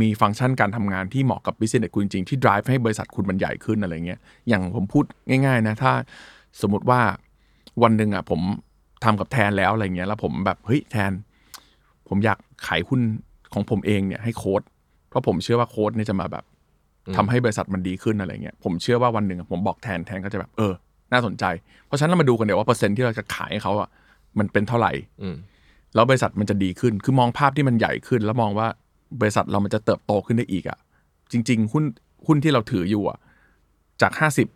[0.00, 5.92] มีฟังก์ชันการทำงานที่เหมาะกับ business คุณจริงๆที่ drive ให้บริษัทคุณมันใหญ่ขึ้นอะไรเงี้ย อย่างผมพูดง่าย ๆ นะ ถ้า
[6.60, 7.00] สมมติว่า
[7.82, 8.40] วันหนึ่งอะผม
[9.04, 11.12] ทำกับแทนแล้วอะไรเงี้ย แล้วผมแบบเฮ้ยแทน
[12.10, 13.00] ผมอยากขายหุ้น
[13.54, 14.62] ของผมเองเนี่ยให้โค้ด
[15.08, 16.44] เพราะผมเชื่อว่าโค้ดเนี่ยจะมาแบบ
[17.16, 20.72] ทำให้บริษัทมันดีขึ้นอะไรเงี้ยผมเชื่อว่าวันหนึ่งอะผมบอกแทนแทนก็จะแบบเออ
[21.12, 21.44] น่าสนใจ
[21.86, 23.88] เพราะฉะนั้นเรามาดูกันเดี๋ยวว่าเปอร์เซ็นต์ที่เราจะขายให้เขาอะ
[24.38, 24.92] มันเป็นเท่าไหร่
[25.22, 25.36] อืม
[25.94, 28.68] แล้วบริษัทมันจะดีขึ้นคือมองภาพที่มันใหญ่ขึ้น แล้วมองว่า
[29.20, 30.78] บริษัทเรามันจะเติบโตขึ้นได้อีกอะ
[31.32, 31.84] จริง ๆ หุ้น
[32.26, 33.18] หุ้นที่เราถืออยู่อะ
[34.02, 34.48] จากห้าสิบ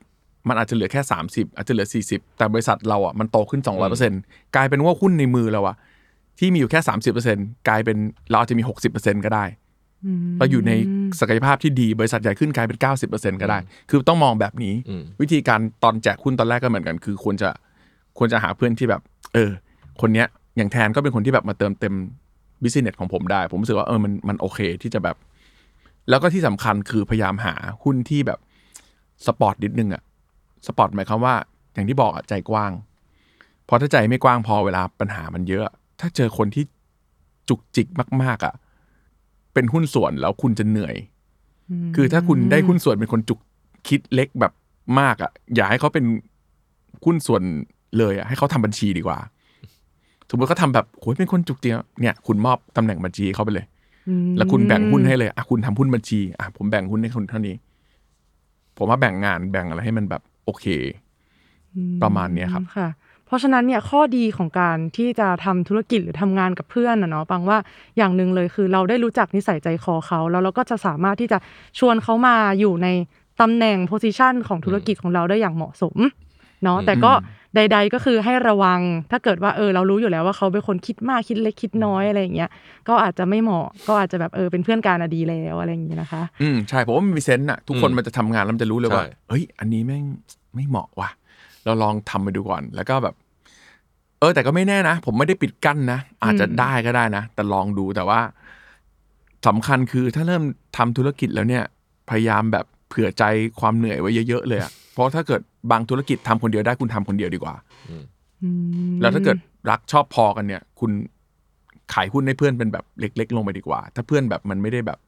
[0.48, 4.12] มันอาจจะเหลือแค่สามสิบอาจจะเหลือสี่สิบแต่บริษัทเราอะมันโตขึ้นสองร้อยเปอร์เซ็น
[4.56, 5.76] กลายเป็นว่าหุ้นในมือเราอะ
[6.38, 7.96] ที่มีอยู่แค่สามสิบเปอร์เซ็นกลายเป็น
[8.30, 9.44] เราอาจจะมีหกสิบเปอร์เซ็นก็ได้
[10.38, 10.72] เราอยู่ใน
[11.20, 12.78] ศักยภาพที่ดีบริษัทใหญ่ขึ้นกลายเป็น
[13.10, 13.58] 90%ก็ได้
[13.90, 17.50] คือต้องมองแบบนี้อืมวิธีการตอนแจกหุ้นตอนแรกก็เหมือนกัน คือควรจะ
[18.18, 19.02] ควรจะหาเพื่อนที่แบบ
[19.34, 19.50] เออ
[20.00, 20.26] คนเนี้ย
[20.56, 21.94] อย่างแทนก็เป็นคนที่แบบมาเติมเต็ม
[22.62, 25.16] business ของผมได้ ผมรู้สึกว่าเออมันมันโอเคที่จะแบบ
[26.08, 28.38] แล้วก็ที่สำคัญคือพยายามหาหุ้นที่แบบ
[29.26, 30.02] สปอร์ตนิดนึงอะ
[30.66, 31.34] สปอร์ตหมายความว่า
[31.74, 32.72] อย่างที่บอกอะใจกว้าง
[33.64, 35.64] เพราะถ้าใจไม่กว้างพอเวลาปัญหามันเยอะ
[36.00, 36.64] ถ้าเจอคนที่
[37.48, 37.86] จุกจิก
[38.22, 38.54] มาก ๆอะ
[39.54, 40.96] เป็นหุ้นส่วนแล้วคุณจะเหนื่อย
[41.94, 43.38] คือถ้าคุณได้หุ้นส่วนเป็นคนจุก
[43.88, 44.52] คิดเล็กแบบ
[45.00, 46.04] มากอะอย่าให้เขาเป็น
[47.04, 47.42] หุ้นส่วน
[47.98, 49.18] เลยอะให้เขาทำบัญชีดีกว่า
[50.30, 53.66] สมมติเขาทำแบบโหยเป็นคนจุกเจียเนี่ย คุณมอบตำแหน่งบัญชีให้เขาไปเลย
[54.36, 57.54] แล้วคุณแบ่งหุ้นให้เลยอะคุณทำหุ้นบัญชีอะผมแบ่งหุ้นให้คนเท่านี้
[58.76, 60.66] ผมว่าแบ่งงานแบ่งอะไรให้มันแบบโอเค
[62.02, 63.03] ประมาณเนี้ยครับค่ะเพ
[63.34, 67.58] ราะฉะนั้นเนี่ยข้อดีของการที่จะทำธุรกิจหรือทำงานกับเพื่อนนะเนาะปังว่า
[67.96, 71.38] อย่างหนึ่งเลยคือเราได้รู้จักนิสัยใจคอเขาแล้วเราก็จะสามารถที่จะ
[71.78, 72.88] ชวนเขามาอยู่ใน
[73.40, 75.96] ตำแหน่งโพสิชันของธุรกิจของเราได้อย่างเหมาะสม
[76.64, 77.12] เนาะแต่ก็
[77.56, 78.80] ใด ๆ ก็คือให้ระวัง
[79.10, 82.50] ถ้าเกิดว่าเออเรารู้อยู่แล้วว่าเขาเป็นคนคิดมากคิดเล็กคิดน้อยอะไรอย่างเงี้ย
[82.88, 90.04] ก็อาจจะไม่เหมาะก็อาจจะแบบเออเป็นเพื่อนกันอะดีแล้วอะไรอย่างเงี้ยนะคะอืมใช่ผมว่ามันมีเซนต์อะทุกคนอืมมันจะทำงานแล้วมันจะรู้เลยว่าใช่เฮ้ยอันนี้แม่ง
[90.54, 91.10] ไม่เหมาะว่ะ
[91.64, 93.14] เราลองทำไปดูก่อน แล้วก็แบบ
[94.20, 98.20] เออ แต่ก็ไม่แน่นะ ผมไม่ได้ปิดกั้นนะ อาจจะอืมได้ก็ได้นะ แต่ลองดูแต่ว่า
[99.46, 100.42] สำคัญคือถ้าเริ่ม
[100.76, 101.64] ทำธุรกิจแล้วเนี่ย
[102.10, 103.24] พยายามแบบเผื่อใจ
[103.60, 105.40] ความเหนื่อยไว้เยอะๆเลยอะเพราะถ้าเกิด
[105.70, 107.54] บางธุรกิจทำคนเดียวได้คุณทำคนเดียวดีกว่า
[108.42, 108.50] อื
[108.94, 109.38] มแล้วถ้าเกิด
[109.70, 110.90] รักชอบพอกันเนี่ย คุณ
[111.92, 114.98] ขายหุ้นให้เพื่อนเป็นแบบเล็ก ๆ ลงไปดีกว่า ถ้าเพื่อนแบบมันไม่ได้แบบ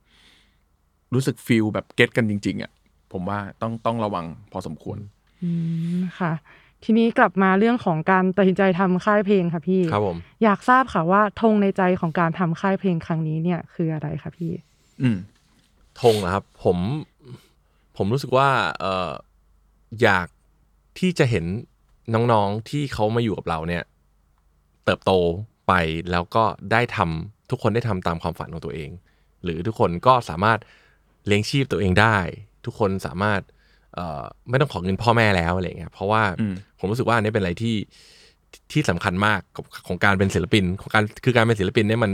[1.15, 2.71] รู้สึกฟีลแบบเก็ตกันจริง ๆอะ
[3.13, 4.99] ผมว่าต้องต้องระวังพอสมควร
[5.43, 5.51] อื
[5.99, 6.33] มค่ะ
[6.89, 14.53] ทีนี้กลับมาเรื่องของการตัดสินใจทำค่ายเพลงค่ะพี่ครับผมอยากทราบค่ะว่าธงในใจของการทำค่ายเพลงครั้งนี้เนี่ยคืออะไรคะพี่
[15.03, 15.19] อืม
[16.01, 16.79] ธงนะครับ ผม
[17.97, 18.49] ผมรู้สึกว่า
[18.81, 19.11] เออ
[20.03, 20.27] อยาก
[20.99, 21.45] ที่จะเห็น
[22.15, 23.83] น้องๆที่เขามาอยู่กับเราเนี่ย
[24.85, 25.13] เติบโต
[25.69, 25.73] ไป
[26.11, 28.91] แล้วก็ได้ทำทุกคนได้ทำตามความฝันของตัวเอง
[29.43, 30.59] หรือทุกคนก็สามารถ
[31.27, 32.17] เลี้ยงชีพตัวเองได้
[32.65, 33.56] ทุกคนสามารถเอ่อ
[34.51, 37.77] ไม่ต้องขอเงินพ่อแม่แล้วอะไรเงี้ยเพราะว่าอืมผมรู้สึกว่าอันนี้เป็นอะไรที่
[38.73, 42.13] ที่สำคัญมากของของการเป็นศิลปินของการคือการเป็นศิลปินเนี่ยมัน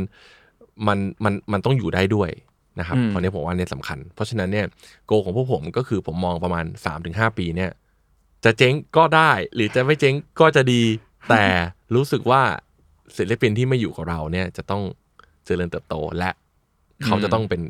[0.89, 2.31] มันมันมันต้องอยู่ได้ด้วย
[2.79, 4.67] นะครับอืมเพราะนี้ผมว่าเนี่ยสำคัญ เพราะฉะนั้นเนี่ย
[5.07, 6.65] โกของพวกผมก็คือผมมองประมาณ
[7.03, 7.71] 3-5 ปีเนี่ย
[8.45, 10.83] จะเจ๊งก็ได้ หรือจะไม่เจ๊งก็จะดี
[11.31, 11.45] แต่
[11.95, 12.43] รู้สึกว่า
[13.17, 14.83] ศิลปินที่มาอยู่กับเราเนี่ย จะต้อง
[15.45, 16.31] เจริญเติบโตและ
[17.05, 17.61] เขาจะต้องเป็น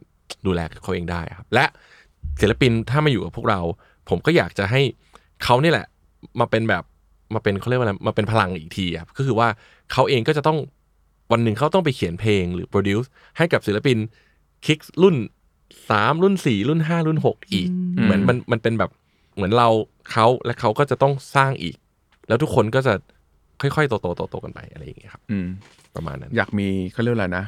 [0.47, 1.65] ดูแลเขาเองได้ครับ และ
[2.41, 3.61] ศิลปินถ้ามาอยู่กับพวกเรา
[4.09, 4.81] ผมก็อยากจะให้
[5.45, 5.87] เขานี่แหละ
[6.41, 6.83] มาเป็นแบบ
[7.35, 9.49] มาเป็นเขาเรียกว่าอะไรมาเป็นพลังอีกทีครับก็คือว่า
[9.93, 10.59] เขาเองก็จะต้อง
[11.33, 13.99] วันหนึ่งเขาต้องไปเขียนเพลงหรือโปรดิวซ์ให้กับศิลปิน
[14.67, 15.17] คิกรุ่น
[15.91, 18.91] สามรุ่นสี่รุ่นห้ารุ่นหกอีกอืมเหมือนมันมันเป็นแบบ
[19.37, 19.69] เหมือนเรา
[20.11, 21.77] เขาและเขาก็จะต้องสร้างอีก
[22.29, 22.95] แล้วทุกคนก็จะ
[23.61, 25.47] ค่อยๆโตๆโตๆกันไปอะไรอย่างเงี้ยครับ อืม
[25.97, 27.45] ประมาณนั้น อยากมีเขาเรียกอะไรนะ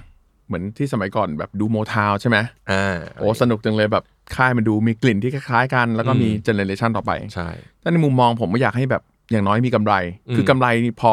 [0.47, 2.39] เหมือนที่สมัยก่อนแบบดูโมทาวใช่ไหม
[2.71, 4.05] อ่าโอ้สนุกจังเลยแบบ
[4.37, 7.49] ค่ายมันดูมีกลิ่นที่คล้ายๆกัน แล้วก็มีอืมเจเนเรชันต่อไปใช่
[7.83, 9.95] ถ้าในมุมมองผมก็อยากให้แบบอย่างน้อยมีกำไร
[10.29, 11.13] อืมคือกำไรนี่พอ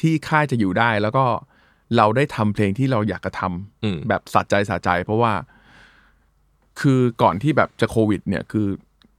[0.00, 1.24] ที่ค่ายจะอยู่ได้ แล้วก็
[1.96, 5.32] เราได้ทำเพลงที่เราอยากจะทำอืมแบบสะใจสะใจ เพราะว่า
[6.80, 8.66] คือก่อนที่แบบจะโควิด เนี่ยคือ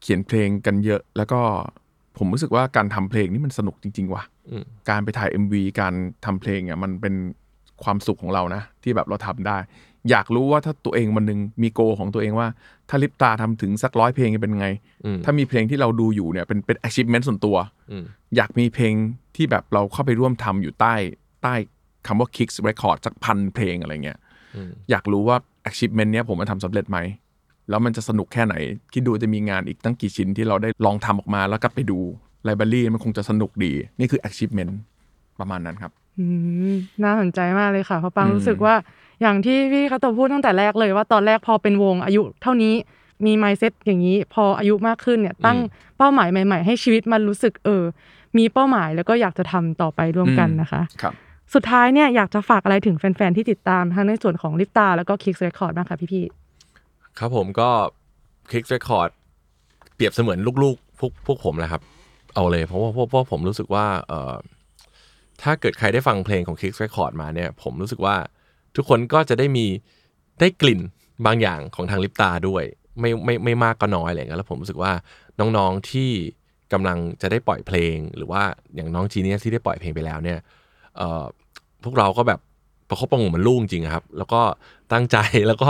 [0.02, 1.42] เขียนเพลงกันเยอะ แล้วก็
[2.18, 5.94] ผมรู้สึกว่าการทำเพลงนี่มันสนุกจริง ๆ ว่ะอืมการไปถ่าย MV การ
[6.26, 7.16] ทำเพลงอะมันเป็น
[7.84, 9.58] ความสุขของเรานะ ที่แบบเราทำได้
[10.10, 12.48] อยากรู้ว่าถ้าตัวเองวันหนึ่งมีโกของตัวเองว่า
[12.90, 14.68] ถ้าลิปตาทำถึงสักร้อยเพลงจะเป็นไง
[15.06, 17.58] อืมถ้ามีเพลงที่เราดูอยู่เนี่ยเป็นเป็น achievement ส่วนตัว
[17.92, 18.04] อืม
[18.36, 18.94] อยากมีเพลง
[19.36, 20.96] ที่แบบเราเข้าไปร่วมทำอยู่ใต้
[21.44, 21.54] ใต้
[22.08, 24.20] คำว่า Kicks Record สักพันเพลงอะไรเงี้ย
[24.56, 25.38] อืมอยากรู้ว่า
[25.70, 26.98] achievement เนี้ยผมมันทำสำเร็จไหม
[27.70, 28.56] แล้วมันจะสนุกแค่ไหน
[28.94, 32.00] คิดดูจะมีงานอีกตั้งกี่ชิ้นที่เราได้ลองทำออกมาแล้วกลับไปดู
[32.44, 34.74] ไลบรารีมันคงจะสนุกดี นี่คือ achievement
[35.40, 36.26] ประมาณนั้นครับอื
[36.72, 36.74] ม
[37.04, 38.76] น่าสนใจมากเลยค่ะเพราะปังอืมรู้สึกว่า
[39.24, 42.74] อย่างที่พี่คาโตพูดตั้งแต่แรกเลยว่าตอนแรกพอเป็นวงอายุเท่านี้
[43.26, 45.58] มี mindset อย่างนี้ พออายุมากขึ้นเนี่ยตั้ง
[45.98, 47.84] เป้าหมายใหม่ ๆ ให้ชีวิตมันรู้สึกเออ
[48.38, 51.14] มีเป้าหมายแล้วก็อยากจะทำต่อไปร่วมกันนะคะครับ
[51.54, 56.26] สุดท้ายเนี่ยอยากจะฝากอะไรถึงแฟน ๆ ที่ติดตามทั้งในส่วนของลิปตาแล้วก็คิกเรคคอร์ดบ้างค่ะพี่
[57.20, 57.70] ครับผมก็
[58.52, 59.10] คลิกเรคคอร์ด
[59.96, 61.82] เปรียบเสมือนลูกๆพวกพวกผมแหละครับ
[62.36, 64.36] เอาเลย เพราะว่าเพราะเพราะผมรู้สึกว่าเอ่อ
[65.44, 68.16] ถ้าเกิดใครได้ฟังเพลงของ Kicks Record มาเนี่ย ผมรู้สึกว่า
[68.76, 69.66] ทุกคนก็จะได้มี
[70.40, 70.80] ได้กลิ่น
[71.26, 72.64] บางอย่างของทางลิปตาด้วย
[73.00, 74.92] ไม่ไม่ไม่มากก็น้อยอะไรเงี้ยแล้วผมรู้สึกว่า
[75.40, 76.10] น้องๆที่
[76.74, 78.44] กำลังจะได้ปล่อยเพลง หรือว่า
[78.76, 80.40] อย่างน้องจีเนียที่ได้ปล่อยเพลงไปแล้วเนี่ย
[80.98, 81.24] เอ่อ
[81.84, 82.40] พวกเราก็แบบ
[82.90, 84.42] ประคบประหงมมือนลูกจริงครับ แล้วก็
[84.92, 85.18] ตั้งใจ
[85.48, 85.70] แล้วก็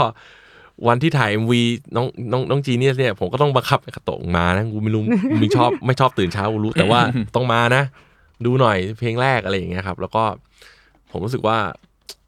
[0.88, 1.52] วันที่ถ่าย MV
[1.96, 5.02] น้องน้องน้องจีเนียเนี่ยผมก็ต้องบังคับกระตงมานะกูไม่รู้
[5.40, 7.00] มึงชอบไม่ชอบตื่นเช้ากูรู้แต่ว่า
[7.34, 7.82] ต้องมานะ
[8.44, 10.24] ดูหน่อยเพลงแรกอะไรอย่างเงี้ยครับ แล้วก็
[11.10, 11.58] ผมรู้สึกว่า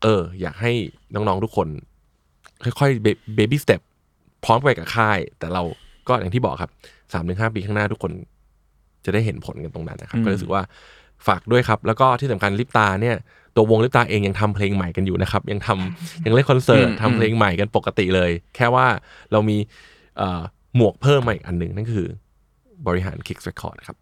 [0.02, 0.72] เออ อยากให้
[1.14, 1.68] น้องๆทุกคน
[2.62, 3.80] ค่อยๆเบบี้สเต็ป
[4.44, 5.62] พร้อมไปกับค่าย แต่เรา
[6.08, 6.70] ก็อย่างที่บอกครับ
[7.12, 8.12] สามถึงห้าปีข้างหน้าทุกคน
[9.04, 10.62] จะได้เห็นผลกันตรงนั้นนะครับอืมก็รู้สึกว่า
[11.26, 13.16] ฝากด้วยครับ แล้วก็ที่สำคัญลิปตาเนี่ย
[13.56, 18.86] ตัววงลิปตาเองยังทำเพลงใหม่กันอยู่นะครับ ยังทำยังเล่นคอนเสิร์ตทำเพลงใหม่กันปกติเลย แค่ว่า
[19.32, 19.56] เรามี
[20.18, 20.40] เอ่อ
[20.76, 22.06] หมวกเพิ่มมาอีกอันหนึ่งนั่นคือ
[22.86, 23.96] บริหาร Kicks Record ครับ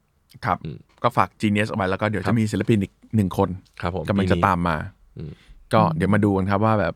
[0.44, 3.48] ครับอืมก็ฝาก Genius เอาไว้แล้วก็เดี๋ยวครัจะบมีศิลปินอีกหนึ่งคน
[3.80, 4.76] ครับผมกำลังจะปีนี้ตามมา
[5.16, 5.32] อืม
[5.72, 6.94] ก็เดี๋ยวมาดูกันครับว่าแบบ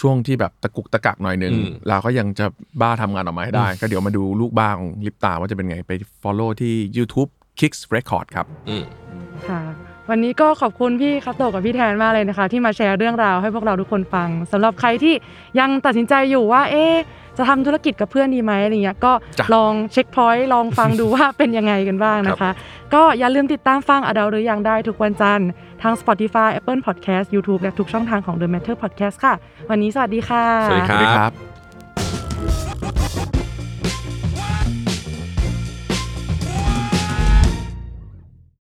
[0.00, 2.46] ช่วงที่แบบตะกุกตะกักหน่อยหนึ่งอืมเราก็ยังจะ
[2.80, 5.92] บ้าทำงานออกมาให้ได้ ก็เดี๋ยวมาดูลูกบ้าของลิปตาว่าจะเป็นไงไป
[6.22, 9.60] follow ที่ YouTube Kicks Record ครับอืมๆค่ะ
[10.10, 15.14] วันนี้ก็ขอบคุณพี่คาโตกับพี่แทนมากเลยนะคะ ที่มาแชร์เรื่องราวให้พวกเราทุกคนฟังสำหรับใครที่
[15.58, 16.94] ยังตัดสินใจอยู่ว่า เอ๊ะ
[17.38, 22.50] จะทำธุรกิจกับเพื่อนดีไหมอะไรเงี้ยก็จ้ะลองเช็คพอยต์ลองฟังดูว่าเป็นยังไงกันบ้างนะคะ
[22.94, 25.48] ก็อย่าลืมติดตามฟังอดาหรือยังได้ทุกวันจันทร์
[25.82, 29.34] ทาง Spotify Apple Podcast YouTube และทุกช่องทางของ The Matter Podcast ค่ะ
[29.70, 31.53] วันนี้สวัสดีค่ะ สวัสดีสวัสดีครับ